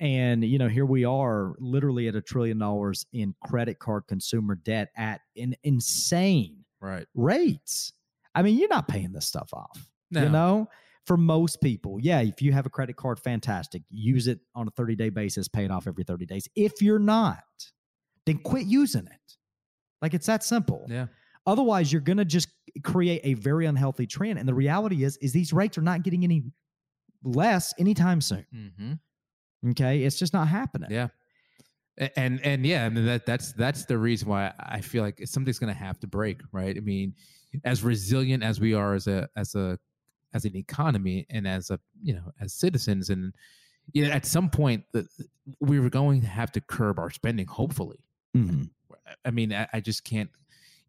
and 0.00 0.42
you 0.44 0.58
know 0.58 0.68
here 0.68 0.86
we 0.86 1.04
are 1.04 1.54
literally 1.58 2.08
at 2.08 2.14
a 2.14 2.20
trillion 2.22 2.58
dollars 2.58 3.04
in 3.12 3.34
credit 3.44 3.78
card 3.78 4.04
consumer 4.08 4.54
debt 4.54 4.88
at 4.96 5.20
an 5.36 5.54
insane 5.64 6.64
right. 6.80 7.06
rates 7.14 7.92
i 8.34 8.42
mean 8.42 8.56
you're 8.56 8.68
not 8.68 8.88
paying 8.88 9.12
this 9.12 9.26
stuff 9.26 9.50
off 9.52 9.90
No. 10.10 10.22
you 10.22 10.28
know 10.30 10.68
for 11.08 11.16
most 11.16 11.60
people 11.60 11.98
yeah 12.00 12.20
if 12.20 12.40
you 12.40 12.52
have 12.52 12.66
a 12.66 12.70
credit 12.70 12.94
card 12.94 13.18
fantastic 13.18 13.82
use 13.90 14.28
it 14.28 14.38
on 14.54 14.68
a 14.68 14.70
30 14.70 14.94
day 14.94 15.08
basis 15.08 15.48
pay 15.48 15.64
it 15.64 15.70
off 15.70 15.86
every 15.88 16.04
30 16.04 16.24
days 16.26 16.46
if 16.54 16.80
you're 16.80 16.98
not 17.00 17.42
then 18.26 18.38
quit 18.38 18.66
using 18.66 19.06
it 19.06 19.36
like 20.02 20.14
it's 20.14 20.26
that 20.26 20.44
simple 20.44 20.86
Yeah. 20.88 21.06
otherwise 21.46 21.92
you're 21.92 22.02
going 22.02 22.18
to 22.18 22.24
just 22.24 22.48
create 22.84 23.22
a 23.24 23.34
very 23.34 23.66
unhealthy 23.66 24.06
trend 24.06 24.38
and 24.38 24.46
the 24.48 24.54
reality 24.54 25.02
is 25.02 25.16
is 25.16 25.32
these 25.32 25.52
rates 25.52 25.76
are 25.78 25.82
not 25.82 26.02
getting 26.04 26.22
any 26.22 26.44
less 27.24 27.74
anytime 27.78 28.20
soon 28.20 28.46
Mm-hmm. 28.54 29.70
okay 29.70 30.02
it's 30.04 30.18
just 30.18 30.32
not 30.32 30.46
happening 30.46 30.90
Yeah. 30.90 31.08
And 32.14 32.40
and 32.44 32.64
yeah, 32.64 32.84
I 32.86 32.90
mean 32.90 33.06
that 33.06 33.26
that's 33.26 33.52
that's 33.54 33.84
the 33.86 33.98
reason 33.98 34.28
why 34.28 34.52
I 34.60 34.80
feel 34.82 35.02
like 35.02 35.20
something's 35.24 35.58
going 35.58 35.74
to 35.74 35.78
have 35.80 35.98
to 35.98 36.06
break, 36.06 36.40
right? 36.52 36.76
I 36.76 36.78
mean, 36.78 37.14
as 37.64 37.82
resilient 37.82 38.44
as 38.44 38.60
we 38.60 38.72
are 38.72 38.94
as 38.94 39.08
a 39.08 39.28
as 39.36 39.56
a 39.56 39.80
as 40.34 40.44
an 40.44 40.56
economy 40.56 41.26
and 41.30 41.46
as 41.46 41.70
a 41.70 41.78
you 42.02 42.14
know 42.14 42.32
as 42.40 42.52
citizens, 42.52 43.10
and 43.10 43.34
you 43.92 44.04
know 44.06 44.10
at 44.12 44.26
some 44.26 44.50
point 44.50 44.84
the, 44.92 45.06
we 45.60 45.80
were 45.80 45.90
going 45.90 46.20
to 46.20 46.26
have 46.26 46.52
to 46.52 46.60
curb 46.60 46.98
our 46.98 47.10
spending. 47.10 47.46
Hopefully, 47.46 47.98
Mhm. 48.36 48.70
I 49.24 49.30
mean 49.30 49.52
I, 49.52 49.66
I 49.72 49.80
just 49.80 50.04
can't. 50.04 50.30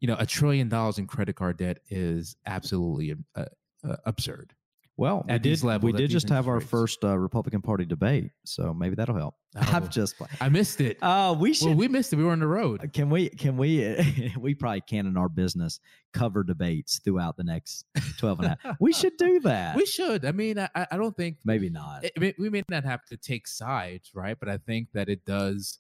You 0.01 0.08
know, 0.08 0.15
a 0.17 0.25
trillion 0.25 0.69
dollars 0.69 0.98
in 0.98 1.08
credit 1.08 1.36
card 1.36 1.58
debt 1.58 1.79
is 1.89 2.38
absolutely 2.46 3.15
uh, 3.36 3.46
uh, 3.84 3.98
absurd. 4.05 4.53
Well 4.99 5.25
we 5.27 5.39
did, 5.39 5.63
we 5.81 5.91
did 5.93 6.09
just 6.09 6.29
have 6.29 6.47
our 6.47 6.59
rates. 6.59 6.69
first 6.69 7.03
uh, 7.03 7.17
republican 7.17 7.61
party 7.61 7.85
debate 7.85 8.31
so 8.45 8.73
maybe 8.73 8.95
that'll 8.95 9.15
help 9.15 9.35
Oh. 9.55 9.61
i'm 9.73 9.89
just 9.89 10.15
I 10.39 10.49
missed 10.49 10.79
it. 10.79 10.97
uh, 11.01 11.35
we 11.39 11.53
should 11.55 11.69
well, 11.69 11.75
we 11.75 11.87
missed 11.87 12.13
it. 12.13 12.17
We 12.17 12.23
were 12.23 12.33
on 12.33 12.39
the 12.39 12.45
road. 12.45 12.91
Can 12.93 13.09
we? 13.09 13.29
Can 13.29 13.57
we? 13.57 14.31
we 14.39 14.53
probably 14.53 14.81
can 14.81 15.07
in 15.07 15.17
our 15.17 15.27
business 15.27 15.79
cover 16.13 16.43
debates 16.43 16.99
throughout 17.03 17.35
the 17.35 17.43
next 17.43 17.85
12 18.19 18.39
and 18.41 18.47
a 18.47 18.57
half. 18.61 18.77
We 18.79 18.93
should 18.93 19.17
do 19.17 19.39
that. 19.45 19.75
We 19.75 19.87
should. 19.87 20.23
I 20.23 20.33
mean, 20.33 20.59
I, 20.59 20.69
I 20.75 20.97
don't 20.97 21.17
think 21.17 21.37
Maybe 21.45 21.69
not. 21.71 22.03
it, 22.03 22.35
we 22.37 22.49
may 22.51 22.61
not 22.69 22.83
have 22.83 23.03
to 23.05 23.17
take 23.17 23.47
sides, 23.47 24.11
right? 24.13 24.37
But 24.39 24.49
I 24.49 24.57
think 24.57 24.89
that 24.93 25.09
it 25.09 25.25
does, 25.25 25.79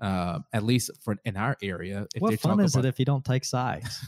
uh, 0.00 0.38
at 0.52 0.62
least 0.62 0.90
for 1.02 1.16
in 1.24 1.36
our 1.36 1.56
area. 1.62 2.06
If 2.14 2.22
what 2.22 2.38
fun 2.40 2.60
is 2.60 2.76
it 2.76 2.84
if 2.84 2.98
you 2.98 3.04
don't 3.04 3.24
take 3.24 3.44
sides? 3.44 4.04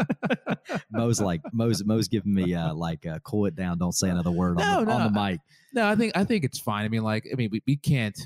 Mo's 0.90 1.20
like 1.20 1.40
Mo's 1.52 1.84
Mo's 1.84 2.08
giving 2.08 2.34
me 2.34 2.54
uh, 2.54 2.74
like 2.74 3.06
uh, 3.06 3.18
cool 3.20 3.46
it 3.46 3.54
down. 3.54 3.78
Don't 3.78 3.92
say 3.92 4.08
another 4.08 4.30
word 4.30 4.58
No, 4.58 4.78
on, 4.78 4.84
the, 4.84 4.92
on 4.92 5.12
the 5.12 5.20
mic. 5.20 5.40
No, 5.72 5.86
I 5.86 5.94
think 5.94 6.16
I 6.16 6.24
think 6.24 6.44
it's 6.44 6.58
fine. 6.58 6.84
I 6.84 6.88
mean, 6.88 7.02
like, 7.02 7.26
I 7.32 7.36
mean, 7.36 7.50
we, 7.52 7.62
we 7.66 7.76
can't 7.76 8.18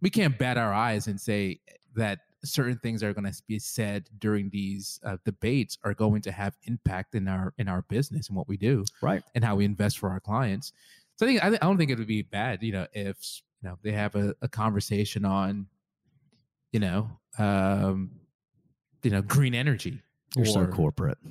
we 0.00 0.10
can't 0.10 0.36
bat 0.38 0.58
our 0.58 0.72
eyes 0.72 1.06
and 1.06 1.20
say 1.20 1.60
that 1.94 2.20
certain 2.44 2.78
things 2.78 3.02
are 3.02 3.12
going 3.12 3.30
to 3.30 3.42
be 3.46 3.58
said 3.58 4.08
during 4.18 4.50
these 4.50 5.00
uh, 5.04 5.16
debates 5.24 5.78
are 5.84 5.94
going 5.94 6.20
to 6.22 6.32
have 6.32 6.56
impact 6.64 7.14
in 7.14 7.28
our 7.28 7.52
in 7.58 7.68
our 7.68 7.82
business 7.82 8.28
and 8.28 8.36
what 8.36 8.48
we 8.48 8.56
do. 8.56 8.84
Right. 9.00 9.22
and 9.34 9.44
how 9.44 9.56
we 9.56 9.64
invest 9.64 9.98
for 9.98 10.10
our 10.10 10.20
clients. 10.20 10.72
So 11.16 11.26
I 11.26 11.28
think 11.28 11.44
I, 11.44 11.48
I 11.48 11.66
don't 11.66 11.78
think 11.78 11.90
it 11.90 11.98
would 11.98 12.06
be 12.06 12.22
bad, 12.22 12.62
you 12.62 12.72
know, 12.72 12.86
if 12.92 13.16
you 13.62 13.68
know 13.68 13.78
they 13.82 13.92
have 13.92 14.14
a, 14.14 14.34
a 14.42 14.48
conversation 14.48 15.24
on, 15.24 15.66
you 16.72 16.80
know, 16.80 17.10
um, 17.38 18.10
you 19.02 19.10
know, 19.10 19.22
green 19.22 19.54
energy. 19.54 20.00
You're 20.36 20.46
so 20.46 20.60
or- 20.60 20.66
corporate. 20.68 21.18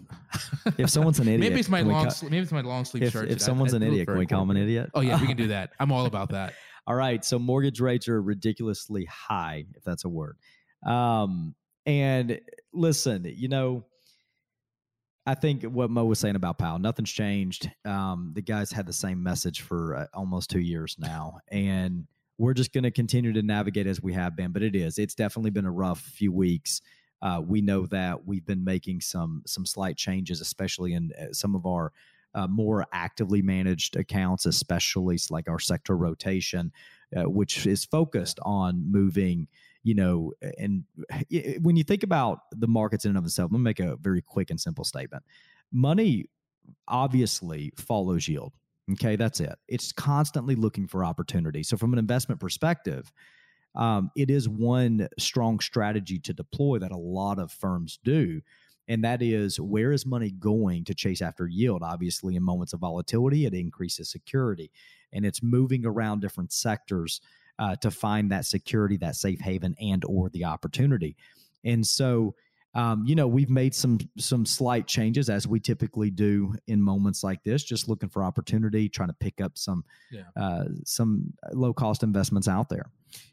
If 0.77 0.89
someone's 0.91 1.17
an 1.19 1.27
idiot, 1.27 1.39
maybe 1.39 1.59
it's 1.59 1.69
my 1.69 1.81
long 1.81 2.05
sle- 2.07 2.29
maybe 2.29 2.37
it's 2.43 2.51
my 2.51 2.61
long 2.61 2.85
sleeve 2.85 3.03
if, 3.03 3.13
shirt. 3.13 3.23
if 3.25 3.29
today. 3.29 3.43
I- 3.43 3.45
someone's 3.45 3.73
I 3.73 3.77
an 3.77 3.83
look 3.83 3.91
idiot, 3.93 4.07
can 4.07 4.17
we 4.17 4.25
call 4.27 4.41
them 4.41 4.51
an 4.55 4.61
idiot? 4.61 4.91
Oh 4.93 5.01
yeah, 5.01 5.19
we 5.19 5.25
can 5.27 5.35
do 5.37 5.47
that. 5.55 5.71
I'm 5.79 5.91
all 5.91 6.05
about 6.05 6.29
that. 6.29 6.53
All 6.87 6.95
right. 6.95 7.23
So 7.25 7.39
mortgage 7.39 7.79
rates 7.81 8.07
are 8.07 8.21
ridiculously 8.21 9.05
high, 9.05 9.65
if 9.75 9.83
that's 9.83 10.05
a 10.05 10.09
word. 10.09 10.37
Um, 10.85 11.55
and 11.85 12.39
listen, 12.73 13.25
you 13.25 13.47
know, 13.47 13.85
I 15.25 15.35
think 15.35 15.63
what 15.63 15.89
Mo 15.89 16.05
was 16.05 16.19
saying 16.19 16.35
about 16.35 16.57
Powell, 16.57 16.79
nothing's 16.79 17.11
changed. 17.11 17.69
Um, 17.85 18.31
the 18.35 18.41
guys 18.41 18.71
had 18.71 18.85
the 18.87 18.93
same 18.93 19.21
message 19.21 19.61
for 19.61 19.95
uh, 19.95 20.05
almost 20.13 20.49
two 20.49 20.59
years 20.59 20.95
now, 20.99 21.39
and 21.51 22.05
we're 22.37 22.53
just 22.53 22.73
going 22.73 22.83
to 22.83 22.91
continue 22.91 23.33
to 23.33 23.41
navigate 23.41 23.87
as 23.87 24.01
we 24.01 24.13
have 24.13 24.35
been. 24.35 24.51
But 24.51 24.63
it 24.63 24.75
is, 24.75 24.97
it's 24.97 25.15
definitely 25.15 25.51
been 25.51 25.65
a 25.65 25.71
rough 25.71 25.99
few 25.99 26.31
weeks. 26.31 26.81
Uh, 27.21 27.41
we 27.45 27.61
know 27.61 27.85
that 27.87 28.25
we've 28.25 28.45
been 28.45 28.63
making 28.63 29.01
some 29.01 29.43
some 29.45 29.65
slight 29.65 29.95
changes, 29.95 30.41
especially 30.41 30.93
in 30.93 31.11
uh, 31.19 31.31
some 31.33 31.55
of 31.55 31.65
our 31.65 31.91
uh, 32.33 32.47
more 32.47 32.87
actively 32.91 33.41
managed 33.41 33.95
accounts, 33.95 34.45
especially 34.45 35.19
like 35.29 35.47
our 35.49 35.59
sector 35.59 35.95
rotation, 35.95 36.71
uh, 37.15 37.29
which 37.29 37.67
is 37.67 37.85
focused 37.85 38.39
on 38.43 38.91
moving. 38.91 39.47
You 39.83 39.95
know, 39.95 40.33
and 40.57 40.83
when 41.61 41.75
you 41.75 41.83
think 41.83 42.03
about 42.03 42.39
the 42.51 42.67
markets 42.67 43.05
in 43.05 43.09
and 43.09 43.17
of 43.17 43.25
itself, 43.25 43.51
let 43.51 43.57
me 43.57 43.63
make 43.63 43.79
a 43.79 43.95
very 43.97 44.21
quick 44.21 44.49
and 44.49 44.59
simple 44.59 44.83
statement. 44.83 45.23
Money 45.71 46.25
obviously 46.87 47.73
follows 47.77 48.27
yield. 48.27 48.53
Okay, 48.93 49.15
that's 49.15 49.39
it. 49.39 49.57
It's 49.67 49.91
constantly 49.91 50.55
looking 50.55 50.87
for 50.87 51.05
opportunity. 51.05 51.63
So, 51.63 51.77
from 51.77 51.93
an 51.93 51.99
investment 51.99 52.41
perspective, 52.41 53.11
um, 53.75 54.11
it 54.15 54.29
is 54.29 54.49
one 54.49 55.07
strong 55.17 55.59
strategy 55.59 56.19
to 56.19 56.33
deploy 56.33 56.79
that 56.79 56.91
a 56.91 56.97
lot 56.97 57.39
of 57.39 57.51
firms 57.51 57.99
do. 58.03 58.41
And 58.87 59.03
that 59.03 59.21
is 59.21 59.59
where 59.59 59.93
is 59.93 60.05
money 60.05 60.31
going 60.31 60.83
to 60.85 60.95
chase 60.95 61.21
after 61.21 61.47
yield? 61.47 61.83
Obviously, 61.83 62.35
in 62.35 62.43
moments 62.43 62.73
of 62.73 62.79
volatility, 62.79 63.45
it 63.45 63.53
increases 63.53 64.09
security 64.09 64.71
and 65.13 65.25
it's 65.25 65.43
moving 65.43 65.85
around 65.85 66.21
different 66.21 66.51
sectors 66.51 67.21
uh, 67.59 67.75
to 67.77 67.91
find 67.91 68.31
that 68.31 68.45
security, 68.45 68.97
that 68.97 69.15
safe 69.15 69.39
haven, 69.39 69.75
and 69.79 70.03
or 70.05 70.29
the 70.29 70.45
opportunity. 70.45 71.15
And 71.63 71.85
so, 71.85 72.35
um, 72.73 73.03
you 73.05 73.15
know, 73.15 73.27
we've 73.27 73.49
made 73.49 73.75
some 73.75 73.99
some 74.17 74.45
slight 74.45 74.87
changes 74.87 75.29
as 75.29 75.47
we 75.47 75.59
typically 75.59 76.09
do 76.09 76.55
in 76.67 76.81
moments 76.81 77.23
like 77.23 77.43
this, 77.43 77.63
just 77.63 77.89
looking 77.89 78.09
for 78.09 78.23
opportunity, 78.23 78.87
trying 78.87 79.09
to 79.09 79.15
pick 79.19 79.41
up 79.41 79.57
some 79.57 79.83
Yeah. 80.11 80.23
uh, 80.35 80.65
some 80.85 81.33
low 81.51 81.73
cost 81.73 82.03
investments 82.03 82.47
out 82.47 82.69
there. 82.69 82.85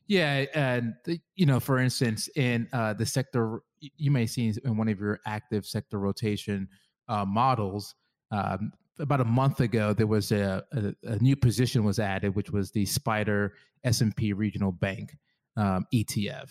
Yeah, 0.09 0.47
and 0.55 0.95
you 1.37 1.47
know, 1.47 1.61
for 1.61 1.79
instance, 1.79 2.29
in 2.35 2.69
uh, 2.73 2.95
the 2.95 3.07
sector, 3.07 3.63
you 3.81 4.11
may 4.11 4.27
see 4.27 4.53
in 4.65 4.77
one 4.77 4.89
of 4.89 4.99
your 4.99 5.21
active 5.27 5.67
sector 5.67 5.99
rotation 5.99 6.69
uh, 7.09 7.25
models. 7.25 7.95
Um, 8.31 8.73
about 8.99 9.21
a 9.21 9.25
month 9.25 9.61
ago, 9.61 9.93
there 9.93 10.09
was 10.09 10.33
a, 10.33 10.65
a, 10.73 10.93
a 11.13 11.19
new 11.21 11.37
position 11.37 11.85
was 11.85 12.01
added, 12.01 12.35
which 12.35 12.51
was 12.51 12.73
the 12.73 12.85
SPDR 12.85 13.51
S 13.85 14.01
and 14.01 14.15
P 14.17 14.33
Regional 14.33 14.73
Bank 14.73 15.17
um, 15.57 15.87
ETF. 15.95 16.51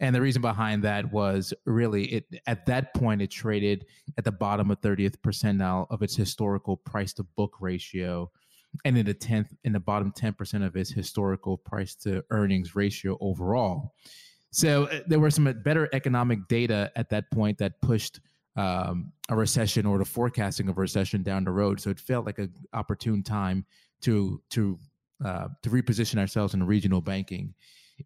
And 0.00 0.14
the 0.14 0.20
reason 0.20 0.40
behind 0.40 0.82
that 0.84 1.12
was 1.12 1.52
really 1.66 2.04
it 2.06 2.24
at 2.46 2.64
that 2.66 2.94
point 2.94 3.20
it 3.20 3.30
traded 3.30 3.84
at 4.16 4.24
the 4.24 4.32
bottom 4.32 4.70
of 4.70 4.80
30th 4.80 5.16
percentile 5.18 5.86
of 5.90 6.02
its 6.02 6.16
historical 6.16 6.78
price 6.78 7.12
to 7.14 7.22
book 7.22 7.56
ratio 7.60 8.30
and 8.84 8.96
in 8.96 9.04
the 9.04 9.14
10th 9.14 9.48
in 9.64 9.72
the 9.72 9.80
bottom 9.80 10.12
10% 10.12 10.66
of 10.66 10.76
its 10.76 10.90
historical 10.90 11.58
price 11.58 11.94
to 11.96 12.24
earnings 12.30 12.74
ratio 12.74 13.18
overall. 13.20 13.94
So 14.52 14.84
uh, 14.84 15.00
there 15.06 15.20
were 15.20 15.30
some 15.30 15.52
better 15.62 15.88
economic 15.92 16.48
data 16.48 16.90
at 16.96 17.10
that 17.10 17.30
point 17.30 17.58
that 17.58 17.80
pushed 17.82 18.20
um, 18.56 19.12
a 19.28 19.36
recession 19.36 19.86
or 19.86 19.98
the 19.98 20.04
forecasting 20.04 20.68
of 20.68 20.78
a 20.78 20.80
recession 20.80 21.22
down 21.22 21.44
the 21.44 21.52
road. 21.52 21.80
So 21.80 21.90
it 21.90 22.00
felt 22.00 22.26
like 22.26 22.38
an 22.38 22.52
opportune 22.72 23.22
time 23.22 23.64
to 24.02 24.40
to 24.50 24.78
uh, 25.24 25.48
to 25.62 25.70
reposition 25.70 26.18
ourselves 26.18 26.54
in 26.54 26.64
regional 26.64 27.00
banking 27.00 27.54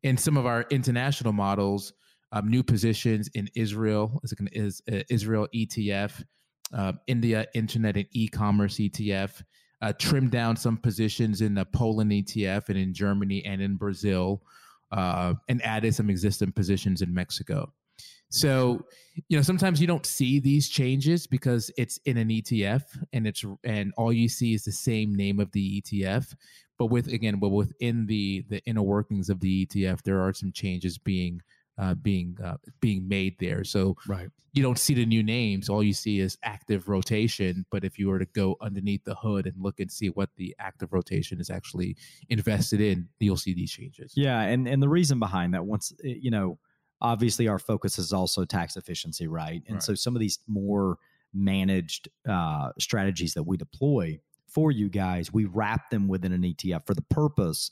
in 0.02 0.16
some 0.16 0.36
of 0.36 0.46
our 0.46 0.66
international 0.70 1.32
models 1.32 1.92
um, 2.32 2.48
new 2.48 2.62
positions 2.62 3.28
in 3.34 3.48
israel 3.54 4.20
is, 4.24 4.34
is 4.52 4.82
uh, 4.92 5.02
israel 5.08 5.48
etf 5.54 6.22
uh, 6.72 6.92
india 7.06 7.46
internet 7.54 7.96
and 7.96 8.06
e-commerce 8.12 8.76
etf 8.76 9.42
uh, 9.84 9.92
trimmed 9.98 10.30
down 10.30 10.56
some 10.56 10.78
positions 10.78 11.42
in 11.42 11.54
the 11.54 11.64
Poland 11.66 12.10
ETF 12.10 12.70
and 12.70 12.78
in 12.78 12.94
Germany 12.94 13.44
and 13.44 13.60
in 13.60 13.76
Brazil, 13.76 14.42
uh, 14.92 15.34
and 15.48 15.62
added 15.62 15.94
some 15.94 16.08
existing 16.08 16.52
positions 16.52 17.02
in 17.02 17.12
Mexico. 17.12 17.70
So, 18.30 18.80
you 19.28 19.36
know, 19.36 19.42
sometimes 19.42 19.82
you 19.82 19.86
don't 19.86 20.06
see 20.06 20.40
these 20.40 20.70
changes 20.70 21.26
because 21.26 21.70
it's 21.76 21.98
in 22.06 22.16
an 22.16 22.30
ETF 22.30 22.82
and 23.12 23.26
it's 23.26 23.44
and 23.62 23.92
all 23.98 24.12
you 24.12 24.28
see 24.28 24.54
is 24.54 24.64
the 24.64 24.72
same 24.72 25.14
name 25.14 25.38
of 25.38 25.52
the 25.52 25.82
ETF. 25.82 26.34
But 26.78 26.86
with 26.86 27.08
again, 27.08 27.38
but 27.38 27.50
within 27.50 28.06
the 28.06 28.44
the 28.48 28.60
inner 28.64 28.82
workings 28.82 29.28
of 29.30 29.40
the 29.40 29.66
ETF, 29.66 30.02
there 30.02 30.20
are 30.20 30.32
some 30.32 30.52
changes 30.52 30.98
being 30.98 31.40
uh, 31.78 31.94
being 31.94 32.36
uh, 32.42 32.56
being 32.80 33.08
made 33.08 33.36
there. 33.38 33.64
So 33.64 33.96
Right. 34.06 34.28
you 34.52 34.62
don't 34.62 34.78
see 34.78 34.94
the 34.94 35.06
new 35.06 35.22
names. 35.22 35.68
All 35.68 35.82
you 35.82 35.92
see 35.94 36.20
is 36.20 36.38
active 36.42 36.88
rotation. 36.88 37.66
But 37.70 37.84
if 37.84 37.98
you 37.98 38.08
were 38.08 38.18
to 38.20 38.26
go 38.26 38.56
underneath 38.60 39.04
the 39.04 39.14
hood 39.16 39.46
and 39.46 39.54
look 39.60 39.80
and 39.80 39.90
see 39.90 40.08
what 40.08 40.30
the 40.36 40.54
active 40.58 40.92
rotation 40.92 41.40
is 41.40 41.50
actually 41.50 41.96
invested 42.28 42.80
in, 42.80 43.08
you'll 43.18 43.36
see 43.36 43.54
these 43.54 43.72
changes. 43.72 44.12
Yeah, 44.14 44.40
and 44.42 44.68
and 44.68 44.82
the 44.82 44.88
reason 44.88 45.18
behind 45.18 45.54
that, 45.54 45.66
once 45.66 45.92
eh, 46.04 46.14
you 46.20 46.30
know, 46.30 46.58
obviously 47.00 47.48
our 47.48 47.58
focus 47.58 47.98
is 47.98 48.12
also 48.12 48.44
tax 48.44 48.76
efficiency, 48.76 49.26
right? 49.26 49.62
And 49.66 49.74
Right. 49.76 49.82
so 49.82 49.94
some 49.94 50.14
of 50.14 50.20
these 50.20 50.38
more 50.46 50.98
managed 51.32 52.08
uh, 52.28 52.70
strategies 52.78 53.34
that 53.34 53.42
we 53.42 53.56
deploy 53.56 54.20
for 54.54 54.70
you 54.70 54.88
guys, 54.88 55.32
we 55.32 55.44
wrap 55.44 55.90
them 55.90 56.08
within 56.08 56.32
an 56.32 56.42
ETF 56.42 56.86
for 56.86 56.94
the 56.94 57.02
purpose 57.02 57.70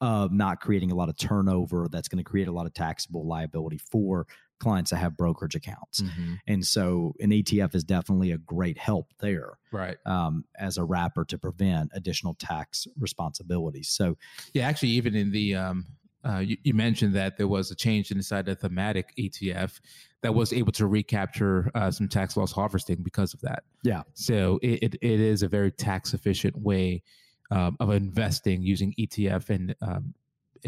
of 0.00 0.32
not 0.32 0.60
creating 0.60 0.90
a 0.90 0.94
lot 0.94 1.08
of 1.08 1.16
turnover. 1.16 1.86
That's 1.90 2.08
going 2.08 2.22
to 2.22 2.28
create 2.28 2.48
a 2.48 2.52
lot 2.52 2.66
of 2.66 2.74
taxable 2.74 3.26
liability 3.26 3.78
for 3.78 4.26
clients 4.58 4.90
that 4.90 4.96
have 4.96 5.16
brokerage 5.16 5.54
accounts. 5.54 6.02
Mhm. 6.02 6.38
And 6.46 6.66
so 6.66 7.14
an 7.20 7.30
ETF 7.32 7.74
is 7.74 7.84
definitely 7.84 8.32
a 8.32 8.38
great 8.38 8.78
help 8.78 9.12
there 9.20 9.58
Right. 9.72 9.96
um, 10.06 10.44
as 10.58 10.76
a 10.78 10.84
wrapper 10.84 11.24
to 11.26 11.38
prevent 11.38 11.90
additional 11.94 12.34
tax 12.34 12.86
responsibilities. 12.98 13.88
So 13.88 14.16
Yeah. 14.52 14.66
Actually, 14.66 14.90
even 14.90 15.14
in 15.14 15.30
the 15.30 15.54
um, 15.54 15.86
uh, 16.26 16.38
you, 16.38 16.56
you 16.62 16.74
mentioned 16.74 17.14
that 17.14 17.36
there 17.36 17.48
was 17.48 17.70
a 17.70 17.74
change 17.74 18.10
inside 18.10 18.46
the 18.46 18.54
thematic 18.54 19.14
ETF 19.18 19.80
that 20.22 20.34
was 20.34 20.52
able 20.52 20.72
to 20.72 20.86
recapture 20.86 21.70
uh, 21.74 21.90
some 21.90 22.08
tax 22.08 22.36
loss 22.36 22.50
harvesting 22.52 23.02
because 23.02 23.34
of 23.34 23.40
that. 23.42 23.64
Yeah. 23.82 24.02
So 24.14 24.58
it, 24.62 24.82
it, 24.82 24.94
it 25.02 25.20
is 25.20 25.42
a 25.42 25.48
very 25.48 25.70
tax 25.70 26.14
efficient 26.14 26.56
way 26.56 27.02
um, 27.50 27.76
of 27.78 27.90
investing 27.90 28.62
using 28.62 28.94
ETF 28.98 29.50
and 29.50 29.74
um, 29.82 30.14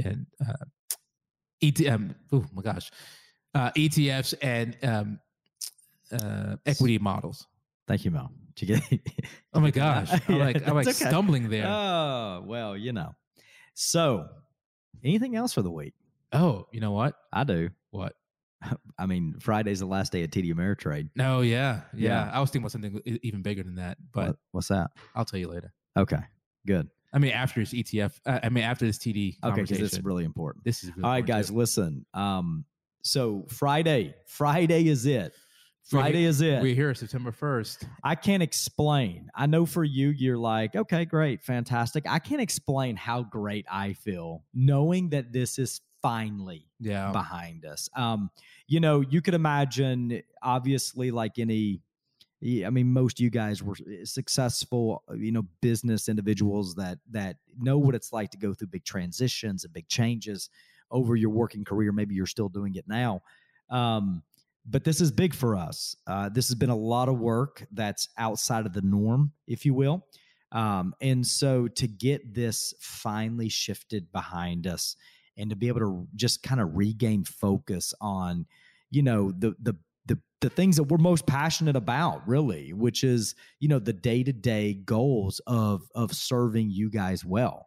and 0.05 0.27
uh, 0.47 0.65
ETF. 1.63 2.15
Oh 2.33 2.45
my 2.53 2.63
gosh, 2.63 2.91
uh, 3.55 3.71
ETFs 3.73 4.35
and 4.43 4.77
um, 4.83 5.19
uh, 6.13 6.57
equity 6.67 6.99
models. 6.99 7.47
thank 7.89 8.05
you, 8.05 8.11
Mel. 8.11 8.31
Did 8.57 8.69
you 8.69 8.77
get- 8.81 9.01
Oh 9.55 9.61
my 9.61 9.71
gosh, 9.83 10.11
I'm 10.29 10.39
like 10.39 10.69
I'm 10.69 10.75
like 10.81 10.87
okay. 10.87 10.93
stumbling 11.09 11.49
there. 11.49 11.67
Oh, 11.67 12.43
well, 12.47 12.77
you 12.77 12.93
know. 12.93 13.15
So, 13.75 14.29
anything 15.07 15.37
else 15.37 15.53
for 15.55 15.63
the 15.63 15.71
week? 15.71 15.95
oh, 16.33 16.67
you 16.73 16.81
know 16.81 16.91
what? 16.93 17.15
I 17.33 17.45
do. 17.45 17.71
What? 17.91 18.15
I 18.99 19.07
mean, 19.07 19.37
Friday's 19.41 19.79
the 19.81 19.87
last 19.87 20.13
day 20.13 20.25
of 20.25 20.31
TD 20.31 20.53
Ameritrade. 20.53 21.09
No, 21.15 21.41
yeah, 21.41 21.83
yeah, 21.95 22.27
Yeah. 22.27 22.31
I 22.33 22.41
was 22.41 22.51
thinking 22.51 22.65
about 22.65 22.73
something 22.73 23.01
even 23.23 23.43
bigger 23.43 23.63
than 23.63 23.77
that, 23.77 23.97
but 24.13 24.27
What- 24.29 24.37
what's 24.53 24.69
that? 24.69 24.91
I'll 25.15 25.25
tell 25.25 25.39
you 25.41 25.49
later. 25.49 25.73
Okay, 25.97 26.19
good. 26.67 26.89
I 27.13 27.19
mean, 27.19 27.31
after 27.33 27.61
this 27.61 27.73
ETF, 27.73 28.21
uh, 28.27 28.41
I 28.43 28.49
mean, 28.51 28.65
after 28.65 28.85
this 28.85 28.99
TD 28.99 29.09
Okay, 29.09 29.37
because 29.41 29.69
conversation. 29.69 29.85
it's 29.85 29.99
really 30.01 30.25
important. 30.25 30.65
this 30.65 30.83
is 30.83 30.91
really 30.91 31.05
All 31.05 31.11
right, 31.13 31.25
guys, 31.25 31.49
too. 31.49 31.55
listen. 31.57 32.05
Um, 32.13 32.65
so 33.03 33.47
Friday, 33.49 34.15
Friday 34.27 34.89
is 34.89 35.07
it. 35.07 35.33
Friday 35.89 36.25
is 36.25 36.41
it. 36.41 36.61
We're 36.63 36.75
here 36.75 36.93
September 36.95 37.31
first. 37.31 37.85
I 38.03 38.17
can't 38.17 38.43
explain. 38.43 39.31
I 39.35 39.47
know 39.47 39.67
for 39.67 39.85
you, 39.85 40.09
you're 40.09 40.37
like, 40.37 40.75
okay, 40.75 41.05
great, 41.05 41.45
fantastic. 41.45 42.05
I 42.09 42.19
can't 42.19 42.41
explain 42.41 42.97
how 42.97 43.23
great 43.23 43.67
I 43.71 43.93
feel 43.93 44.43
knowing 44.53 45.11
that 45.11 45.33
this 45.33 45.59
is 45.61 45.81
finally 46.03 46.69
Yeah, 46.81 47.13
behind 47.13 47.65
us. 47.65 47.89
Um, 47.97 48.31
you 48.67 48.81
know, 48.81 49.01
you 49.01 49.23
could 49.23 49.35
imagine, 49.35 50.23
obviously, 50.43 51.13
like 51.13 51.39
any, 51.39 51.81
I 52.43 52.71
mean, 52.71 52.93
most 52.93 53.21
of 53.21 53.25
you 53.25 53.31
guys 53.31 53.63
were 53.63 53.77
successful, 54.05 55.05
you 55.17 55.31
know, 55.31 55.45
business 55.61 56.09
individuals 56.09 56.75
that 56.75 56.99
that 57.13 57.37
know 57.59 57.79
what 57.79 57.95
it's 57.95 58.13
like 58.13 58.31
to 58.33 58.39
go 58.39 58.55
through 58.55 58.69
big 58.69 58.85
transitions 58.85 59.65
and 59.65 59.73
big 59.73 59.89
changes 59.89 60.51
over 60.91 61.15
your 61.17 61.31
working 61.31 61.65
career. 61.65 61.93
Maybe 61.93 62.15
you're 62.15 62.27
still 62.27 62.49
doing 62.49 62.75
it 62.75 62.87
now. 62.89 63.23
Um, 63.71 64.23
but 64.69 64.85
this 64.85 65.01
is 65.01 65.11
big 65.11 65.35
for 65.35 65.57
us. 65.57 65.97
Uh, 66.07 66.29
this 66.29 66.49
has 66.49 66.55
been 66.55 66.71
a 66.71 66.77
lot 66.77 67.09
of 67.09 67.19
work 67.19 67.67
that's 67.73 68.09
outside 68.19 68.67
of 68.67 68.73
the 68.73 68.83
norm, 68.83 69.33
if 69.47 69.65
you 69.65 69.75
will. 69.75 70.07
Um, 70.53 70.95
and 71.01 71.27
so 71.27 71.69
to 71.69 71.87
get 71.87 72.35
this 72.35 72.75
finally 72.81 73.49
shifted 73.49 74.11
behind 74.13 74.67
us 74.67 74.97
and 75.37 75.51
to 75.51 75.57
be 75.57 75.69
able 75.69 75.81
to 75.81 76.09
just 76.15 76.43
kind 76.43 76.61
of 76.61 76.77
regain 76.77 77.25
focus 77.25 77.95
on, 78.01 78.47
you 78.91 79.03
know, 79.03 79.33
the 79.33 79.55
the 79.61 79.77
the 80.07 80.19
the 80.41 80.51
things 80.51 80.77
that 80.77 80.85
we're 80.85 80.99
most 80.99 81.27
passionate 81.27 81.77
about 81.77 82.27
really 82.29 82.73
which 82.73 83.03
is 83.03 83.35
you 83.59 83.69
know 83.69 83.79
the 83.79 83.93
day-to-day 83.93 84.75
goals 84.75 85.41
of 85.47 85.89
of 85.95 86.13
serving 86.13 86.71
you 86.71 86.89
guys 86.89 87.25
well 87.25 87.67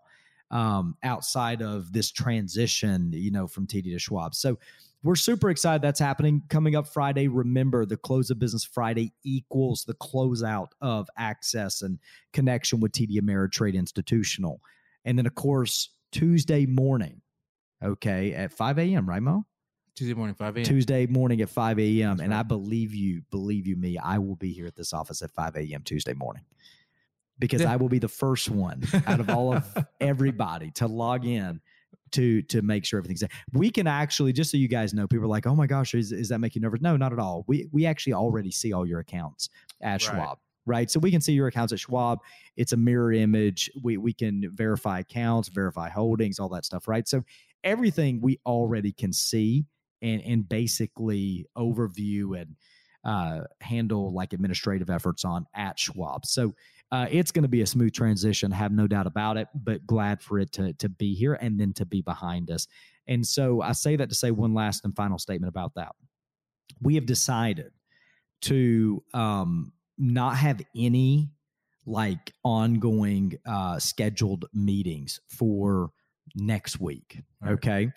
um 0.52 0.96
outside 1.04 1.62
of 1.62 1.92
this 1.92 2.12
transition 2.12 3.12
you 3.14 3.32
know 3.32 3.48
from 3.48 3.68
td 3.68 3.92
to 3.92 4.00
schwab 4.00 4.34
so 4.34 4.58
we're 5.04 5.16
super 5.16 5.50
excited 5.50 5.82
that's 5.82 6.00
happening 6.00 6.42
coming 6.50 6.76
up 6.76 6.88
friday 6.88 7.28
remember 7.28 7.86
the 7.86 7.98
close 7.98 8.30
of 8.30 8.40
business 8.40 8.66
friday 8.66 9.14
equals 9.24 9.86
the 9.86 9.94
closeout 9.96 10.70
of 10.82 11.08
access 11.18 11.82
and 11.82 12.00
connection 12.34 12.80
with 12.80 12.92
td 12.92 13.18
ameritrade 13.20 13.74
institutional 13.76 14.60
and 15.06 15.18
then 15.18 15.26
of 15.26 15.36
course 15.36 15.90
tuesday 16.12 16.66
morning 16.66 17.22
okay 17.84 18.34
at 18.34 18.52
5 18.52 18.80
a.m 18.80 19.08
right 19.08 19.22
mo 19.22 19.46
Tuesday 19.96 20.14
morning, 20.14 20.34
5 20.34 20.56
a.m. 20.56 20.64
Tuesday 20.64 21.08
morning 21.08 21.42
at 21.42 21.50
5 21.50 21.78
a.m. 21.78 22.10
That's 22.16 22.22
And 22.22 22.34
I 22.34 22.44
believe 22.44 22.94
you, 22.94 23.22
believe 23.32 23.68
you 23.68 23.76
me, 23.76 23.98
I 23.98 24.18
will 24.18 24.38
be 24.38 24.54
here 24.54 24.66
at 24.66 24.76
this 24.78 24.94
office 24.94 25.22
at 25.22 25.32
5 25.32 25.58
a.m. 25.58 25.82
Tuesday 25.84 26.14
morning 26.14 26.46
because 27.38 27.62
Yeah. 27.62 27.74
I 27.74 27.76
will 27.76 27.90
be 27.90 28.00
the 28.00 28.08
first 28.08 28.50
one 28.50 28.82
out 29.08 29.20
of 29.20 29.30
all 29.30 29.54
of 29.54 29.66
everybody 30.00 30.72
to 30.76 30.88
log 30.88 31.26
in 31.26 31.60
to 32.12 32.42
to 32.44 32.62
make 32.62 32.86
sure 32.86 32.98
everything's 32.98 33.22
there. 33.22 33.30
We 33.54 33.70
can 33.70 33.88
actually, 33.88 34.34
just 34.34 34.52
so 34.52 34.58
you 34.58 34.68
guys 34.68 34.94
know, 34.94 35.08
people 35.08 35.26
are 35.26 35.30
like, 35.30 35.48
oh 35.48 35.56
my 35.56 35.68
gosh, 35.68 35.94
is, 35.94 36.12
is 36.12 36.30
that 36.30 36.40
making 36.40 36.62
you 36.62 36.66
nervous? 36.66 36.82
No, 36.82 36.98
not 36.98 37.14
at 37.14 37.20
all. 37.20 37.46
We 37.48 37.68
we 37.72 37.86
actually 37.86 38.14
already 38.14 38.52
see 38.52 38.74
all 38.74 38.86
your 38.86 39.00
accounts 39.00 39.50
at 39.82 39.92
Right. 39.92 40.02
Schwab. 40.02 40.38
Right. 40.66 40.92
So 40.92 41.00
we 41.00 41.10
can 41.10 41.22
see 41.22 41.34
your 41.34 41.48
accounts 41.48 41.74
at 41.74 41.80
Schwab. 41.80 42.20
It's 42.56 42.74
a 42.74 42.78
mirror 42.78 43.12
image. 43.12 43.72
We 43.82 43.98
we 43.98 44.14
can 44.14 44.52
verify 44.54 45.00
accounts, 45.00 45.50
verify 45.50 45.90
holdings, 45.90 46.40
all 46.40 46.50
that 46.50 46.66
stuff. 46.66 46.88
Right. 46.88 47.08
So 47.08 47.24
everything 47.64 48.22
we 48.22 48.40
already 48.46 48.92
can 48.92 49.14
see 49.14 49.66
and 50.02 50.22
and 50.22 50.48
basically 50.48 51.46
overview 51.58 52.40
and 52.40 52.56
uh, 53.04 53.46
handle 53.62 54.14
like 54.14 54.34
administrative 54.34 54.90
efforts 54.90 55.24
on 55.24 55.46
at 55.56 55.80
Schwab. 55.80 56.26
So 56.26 56.54
uh, 56.92 57.08
it's 57.10 57.32
going 57.32 57.44
to 57.44 57.50
be 57.50 57.62
a 57.62 57.68
smooth 57.68 57.94
transition, 57.94 58.52
have 58.52 58.72
no 58.72 58.88
doubt 58.88 59.08
about 59.08 59.38
it. 59.38 59.48
But 59.54 59.86
glad 59.86 60.22
for 60.22 60.40
it 60.40 60.52
to 60.54 60.74
to 60.74 60.90
be 60.90 61.14
here 61.14 61.34
and 61.34 61.60
then 61.60 61.74
to 61.74 61.86
be 61.86 62.02
behind 62.02 62.50
us. 62.50 62.68
And 63.08 63.26
so 63.26 63.62
I 63.62 63.74
say 63.74 63.96
that 63.96 64.10
to 64.10 64.16
say 64.16 64.32
one 64.32 64.54
last 64.54 64.86
and 64.86 64.96
final 64.96 65.18
statement 65.18 65.50
about 65.50 65.74
that. 65.76 65.94
We 66.82 66.96
have 66.96 67.06
decided 67.06 67.72
to 68.42 69.04
um, 69.14 69.74
not 69.98 70.38
have 70.38 70.62
any 70.76 71.32
like 71.86 72.34
ongoing 72.44 73.38
uh, 73.48 73.80
scheduled 73.80 74.46
meetings 74.54 75.20
for 75.28 75.90
next 76.36 76.80
week. 76.80 77.22
Right. 77.42 77.52
Okay. 77.54 77.92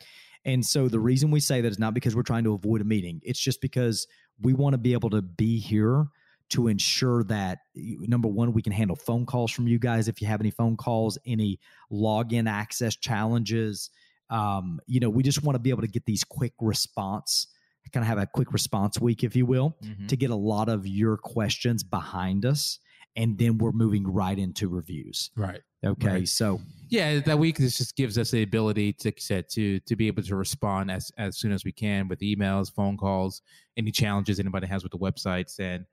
And 0.45 0.65
so 0.65 0.89
the 0.89 0.99
reason 0.99 1.31
we 1.31 1.41
say 1.41 1.61
that 1.61 1.71
is 1.71 1.79
not 1.79 1.95
because 1.95 2.17
we're 2.17 2.23
trying 2.23 2.45
to 2.45 2.55
avoid 2.55 2.81
a 2.81 2.85
meeting. 2.85 3.21
It's 3.23 3.39
just 3.39 3.61
because 3.61 4.07
we 4.41 4.55
want 4.55 4.75
to 4.75 4.79
be 4.79 4.93
able 4.93 5.11
to 5.11 5.23
be 5.23 5.59
here 5.61 6.07
to 6.53 6.69
ensure 6.69 7.25
that 7.25 7.61
number 7.75 8.29
one, 8.29 8.53
we 8.53 8.63
can 8.63 8.73
handle 8.73 8.97
phone 8.97 9.27
calls 9.27 9.51
from 9.51 9.67
you 9.67 9.79
guys 9.79 10.09
if 10.09 10.21
you 10.21 10.27
have 10.29 10.41
any 10.41 10.51
phone 10.51 10.77
calls, 10.77 11.19
any 11.27 11.59
login 11.91 12.49
access 12.49 12.95
challenges. 12.97 13.91
Um, 14.31 14.81
you 14.87 15.01
know, 15.01 15.11
we 15.11 15.23
just 15.23 15.43
want 15.43 15.57
to 15.57 15.59
be 15.61 15.71
able 15.71 15.83
to 15.83 15.89
get 15.89 16.05
these 16.07 16.25
quick 16.25 16.53
response, 16.61 17.49
kind 17.93 18.03
of 18.05 18.09
have 18.09 18.19
a 18.19 18.27
quick 18.27 18.53
response 18.53 19.01
week, 19.01 19.25
if 19.25 19.35
you 19.37 19.45
will, 19.45 19.77
Mhm. 19.83 20.09
to 20.09 20.17
get 20.17 20.31
a 20.31 20.37
lot 20.37 20.69
of 20.69 20.87
your 20.87 21.17
questions 21.17 21.83
behind 21.83 22.47
us. 22.47 22.79
And 23.17 23.37
then 23.37 23.59
we're 23.59 23.73
moving 23.73 24.07
right 24.07 24.39
into 24.39 24.69
reviews. 24.69 25.31
Right. 25.37 25.61
Okay. 25.85 26.09
Right. 26.09 26.29
So 26.29 26.61
Yeah, 26.89 27.21
that 27.21 27.39
week 27.39 27.59
this 27.59 27.77
just 27.79 27.97
gives 27.97 28.17
us 28.17 28.31
the 28.31 28.43
ability 28.43 28.93
to 28.95 29.13
said 29.19 29.49
to 29.51 29.81
to 29.81 29.97
be 29.97 30.07
able 30.07 30.23
to 30.23 30.37
respond 30.37 30.91
as 30.91 31.11
as 31.19 31.37
soon 31.39 31.53
as 31.53 31.65
we 31.65 31.73
can 31.73 32.09
with 32.09 32.21
emails, 32.21 32.73
phone 32.73 32.97
calls, 32.97 33.43
any 33.77 33.91
challenges 33.91 34.39
anybody 34.41 34.67
has 34.67 34.83
with 34.83 34.93
the 34.93 34.99
websites, 34.99 35.59
and 35.59 35.85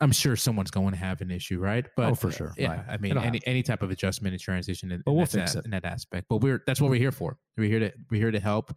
I'm 0.00 0.12
sure 0.12 0.36
someone's 0.36 0.70
going 0.70 0.92
to 0.92 0.96
have 0.98 1.20
an 1.20 1.30
issue, 1.30 1.58
right? 1.58 1.86
But 1.96 2.10
Oh, 2.10 2.14
for 2.14 2.30
sure, 2.30 2.54
yeah. 2.56 2.68
right. 2.76 2.84
I 2.88 2.96
mean, 2.98 3.12
It'll 3.12 3.22
any 3.24 3.40
any 3.46 3.62
type 3.62 3.82
of 3.82 3.90
adjustment 3.90 4.32
and 4.32 4.40
transition 4.40 4.92
in, 4.92 5.02
But 5.04 5.12
we'll 5.12 5.26
that, 5.26 5.30
fix 5.32 5.54
a- 5.54 5.58
it. 5.58 5.64
in 5.64 5.70
that 5.72 5.84
aspect. 5.84 6.26
But 6.28 6.36
we're 6.38 6.62
that's 6.66 6.80
what 6.80 6.90
we're 6.90 6.96
here 7.00 7.12
for. 7.12 7.36
We're 7.56 7.68
here 7.68 7.80
to 7.80 7.92
we're 8.10 8.20
here 8.20 8.30
to 8.30 8.40
help, 8.40 8.72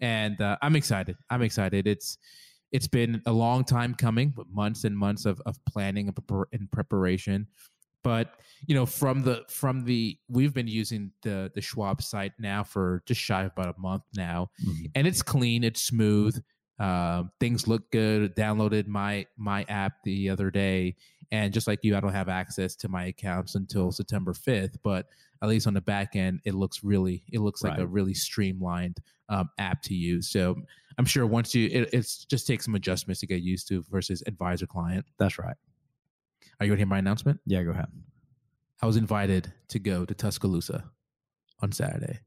and 0.00 0.40
uh, 0.40 0.56
I'm 0.60 0.74
excited. 0.76 1.16
I'm 1.30 1.42
excited. 1.42 1.86
It's 1.86 2.18
it's 2.72 2.88
been 2.88 3.22
a 3.24 3.32
long 3.32 3.64
time 3.64 3.94
coming, 3.94 4.30
but 4.36 4.46
months 4.50 4.84
and 4.84 4.96
months 4.98 5.24
of 5.26 5.40
of 5.46 5.56
planning 5.64 6.08
and, 6.08 6.18
and 6.52 6.70
preparation. 6.72 7.46
But 8.04 8.34
you 8.66 8.74
know, 8.74 8.86
from 8.86 9.22
the 9.22 9.44
from 9.48 9.84
the 9.84 10.18
we've 10.28 10.54
been 10.54 10.68
using 10.68 11.12
the 11.22 11.50
the 11.54 11.60
Schwab 11.60 12.02
site 12.02 12.32
now 12.38 12.64
for 12.64 13.02
just 13.06 13.20
shy 13.20 13.42
of 13.44 13.52
about 13.56 13.76
a 13.76 13.80
month 13.80 14.02
now, 14.16 14.50
and 14.94 15.06
it's 15.06 15.22
clean, 15.22 15.62
it's 15.64 15.82
smooth. 15.82 16.40
Um, 16.78 17.30
things 17.40 17.66
look 17.66 17.90
good. 17.90 18.36
Downloaded 18.36 18.86
my 18.86 19.26
my 19.36 19.64
app 19.68 20.02
the 20.04 20.30
other 20.30 20.50
day, 20.50 20.96
and 21.32 21.52
just 21.52 21.66
like 21.66 21.80
you, 21.82 21.96
I 21.96 22.00
don't 22.00 22.12
have 22.12 22.28
access 22.28 22.76
to 22.76 22.88
my 22.88 23.06
accounts 23.06 23.54
until 23.54 23.90
September 23.90 24.32
fifth. 24.32 24.78
But 24.82 25.06
at 25.42 25.48
least 25.48 25.66
on 25.66 25.74
the 25.74 25.80
back 25.80 26.14
end, 26.16 26.40
it 26.44 26.54
looks 26.54 26.84
really 26.84 27.24
it 27.32 27.40
looks 27.40 27.62
like 27.62 27.78
a 27.78 27.86
really 27.86 28.14
streamlined 28.14 28.98
um, 29.28 29.50
app 29.58 29.82
to 29.82 29.94
use. 29.94 30.28
So 30.28 30.56
I'm 30.98 31.04
sure 31.04 31.26
once 31.26 31.54
you 31.54 31.68
it 31.70 31.90
it's 31.92 32.24
just 32.24 32.46
takes 32.46 32.64
some 32.64 32.74
adjustments 32.74 33.20
to 33.20 33.26
get 33.26 33.42
used 33.42 33.68
to 33.68 33.84
versus 33.90 34.22
advisor 34.26 34.66
client. 34.66 35.04
that's 35.18 35.38
right. 35.38 35.56
Are 36.60 36.64
you 36.64 36.70
going 36.70 36.76
to 36.78 36.80
hear 36.80 36.86
my 36.88 36.98
announcement? 36.98 37.40
Yeah, 37.46 37.62
go 37.62 37.70
ahead. 37.70 37.86
I 38.82 38.86
was 38.86 38.96
invited 38.96 39.52
to 39.68 39.78
go 39.78 40.04
to 40.04 40.14
Tuscaloosa 40.14 40.84
on 41.60 41.70
Saturday. 41.72 42.20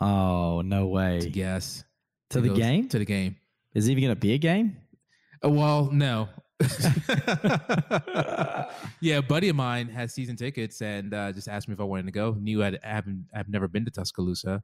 Oh, 0.00 0.60
no 0.64 0.86
way. 0.86 1.20
To 1.20 1.30
guess 1.30 1.84
To 2.30 2.40
the 2.40 2.48
go 2.48 2.56
game? 2.56 2.88
To 2.88 2.98
the 2.98 3.04
game. 3.04 3.36
Is 3.74 3.88
it 3.88 3.92
even 3.92 4.04
going 4.04 4.14
to 4.14 4.20
be 4.20 4.32
a 4.34 4.38
game? 4.38 4.76
Uh, 5.44 5.50
well, 5.50 5.90
no. 5.92 6.28
yeah, 9.00 9.18
a 9.18 9.22
buddy 9.22 9.48
of 9.48 9.56
mine 9.56 9.88
has 9.88 10.12
season 10.12 10.36
tickets 10.36 10.80
and 10.82 11.14
uh, 11.14 11.32
just 11.32 11.48
asked 11.48 11.68
me 11.68 11.74
if 11.74 11.80
I 11.80 11.84
wanted 11.84 12.06
to 12.06 12.12
go. 12.12 12.32
Knew 12.38 12.62
I'd, 12.64 12.78
I 12.84 12.88
haven't 12.88 13.26
I've 13.34 13.48
never 13.48 13.68
been 13.68 13.84
to 13.84 13.90
Tuscaloosa, 13.90 14.62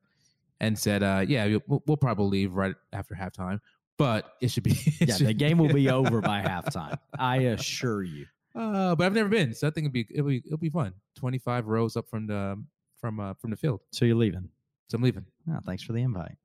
and 0.60 0.78
said, 0.78 1.02
uh, 1.02 1.24
"Yeah, 1.26 1.58
we'll, 1.66 1.82
we'll 1.86 1.96
probably 1.96 2.40
leave 2.40 2.54
right 2.54 2.74
after 2.92 3.14
halftime, 3.14 3.60
but 3.98 4.34
it 4.40 4.50
should 4.50 4.64
be." 4.64 4.72
it 5.00 5.08
yeah, 5.08 5.14
should- 5.16 5.26
the 5.28 5.34
game 5.34 5.58
will 5.58 5.72
be 5.72 5.88
over 5.90 6.20
by 6.20 6.40
halftime. 6.42 6.98
I 7.18 7.36
assure 7.38 8.02
you. 8.02 8.26
Uh, 8.56 8.94
but 8.94 9.04
I've 9.06 9.14
never 9.14 9.28
been, 9.28 9.52
so 9.54 9.66
I 9.66 9.70
think 9.70 9.86
it'll 9.86 9.92
be 9.92 10.06
it'll 10.10 10.26
be 10.28 10.42
it'll 10.46 10.58
be 10.58 10.70
fun. 10.70 10.94
Twenty 11.16 11.38
five 11.38 11.66
rows 11.66 11.96
up 11.96 12.08
from 12.08 12.26
the 12.26 12.62
from 13.00 13.20
uh, 13.20 13.34
from 13.34 13.50
the 13.50 13.56
field, 13.56 13.80
So 13.92 14.04
you're 14.04 14.16
leaving. 14.16 14.48
so 14.88 14.96
I'm 14.96 15.02
leaving. 15.02 15.26
Oh, 15.50 15.58
thanks 15.64 15.82
for 15.82 15.92
the 15.92 16.02
invite. 16.02 16.36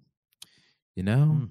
You 0.95 1.04
know, 1.04 1.26
Hmm. 1.26 1.45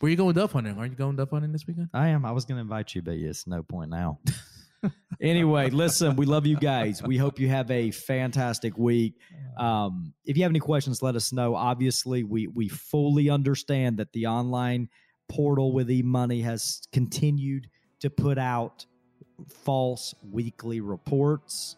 Where 0.00 0.10
you 0.10 0.16
going 0.16 0.34
dove 0.34 0.52
hunting? 0.52 0.76
Aren't 0.78 0.92
you 0.92 0.96
going 0.96 1.16
dove 1.16 1.30
hunting 1.30 1.52
this 1.52 1.66
weekend? 1.66 1.90
I 1.92 2.08
am. 2.08 2.24
I 2.24 2.32
was 2.32 2.44
going 2.44 2.56
to 2.56 2.62
invite 2.62 2.94
you, 2.94 3.02
but 3.02 3.14
it's 3.14 3.46
no 3.46 3.62
point 3.62 3.90
now. 3.90 4.18
anyway, 5.20 5.68
listen, 5.70 6.16
we 6.16 6.24
love 6.24 6.46
you 6.46 6.56
guys. 6.56 7.02
We 7.02 7.18
hope 7.18 7.38
you 7.38 7.48
have 7.48 7.70
a 7.70 7.90
fantastic 7.90 8.78
week. 8.78 9.14
Um, 9.58 10.14
if 10.24 10.38
you 10.38 10.42
have 10.44 10.52
any 10.52 10.60
questions, 10.60 11.02
let 11.02 11.16
us 11.16 11.32
know. 11.32 11.54
Obviously, 11.54 12.24
we 12.24 12.46
we 12.46 12.68
fully 12.68 13.28
understand 13.28 13.98
that 13.98 14.12
the 14.12 14.26
online 14.26 14.88
portal 15.28 15.72
with 15.72 15.88
eMoney 15.88 16.42
has 16.42 16.82
continued 16.92 17.68
to 18.00 18.08
put 18.08 18.38
out 18.38 18.86
false 19.46 20.14
weekly 20.30 20.80
reports, 20.80 21.76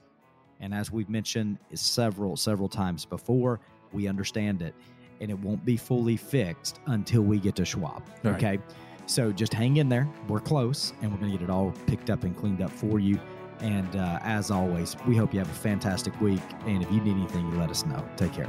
and 0.61 0.73
as 0.73 0.93
we've 0.93 1.09
mentioned 1.09 1.59
several 1.75 2.37
several 2.37 2.69
times 2.69 3.05
before, 3.05 3.61
we 3.93 4.07
understand 4.07 4.63
it, 4.63 4.75
and 5.23 5.31
it 5.31 5.39
won't 5.39 5.65
be 5.65 5.77
fully 5.77 6.17
fixed 6.17 6.81
until 6.87 7.23
we 7.23 7.39
get 7.39 7.55
to 7.57 7.65
Schwab. 7.65 8.03
Right. 8.23 8.35
Okay. 8.35 8.59
So 9.07 9.33
just 9.33 9.55
hang 9.55 9.79
in 9.79 9.89
there. 9.89 10.09
We're 10.29 10.41
close, 10.41 10.93
and 11.01 11.11
we're 11.11 11.19
going 11.19 11.33
to 11.33 11.39
get 11.39 11.45
it 11.45 11.51
all 11.51 11.73
picked 11.87 12.11
up 12.11 12.25
and 12.25 12.37
cleaned 12.37 12.61
up 12.61 12.71
for 12.71 12.99
you. 12.99 13.19
And 13.61 13.97
uh, 13.97 14.19
as 14.23 14.51
always, 14.51 14.97
we 15.07 15.17
hope 15.17 15.33
you 15.33 15.39
have 15.39 15.51
a 15.51 15.55
fantastic 15.55 16.21
week. 16.21 16.43
And 16.67 16.83
if 16.83 16.91
you 16.91 17.01
need 17.01 17.17
anything, 17.17 17.51
you 17.51 17.59
let 17.59 17.71
us 17.71 17.87
know. 17.87 18.05
Take 18.17 18.33
care. 18.35 18.49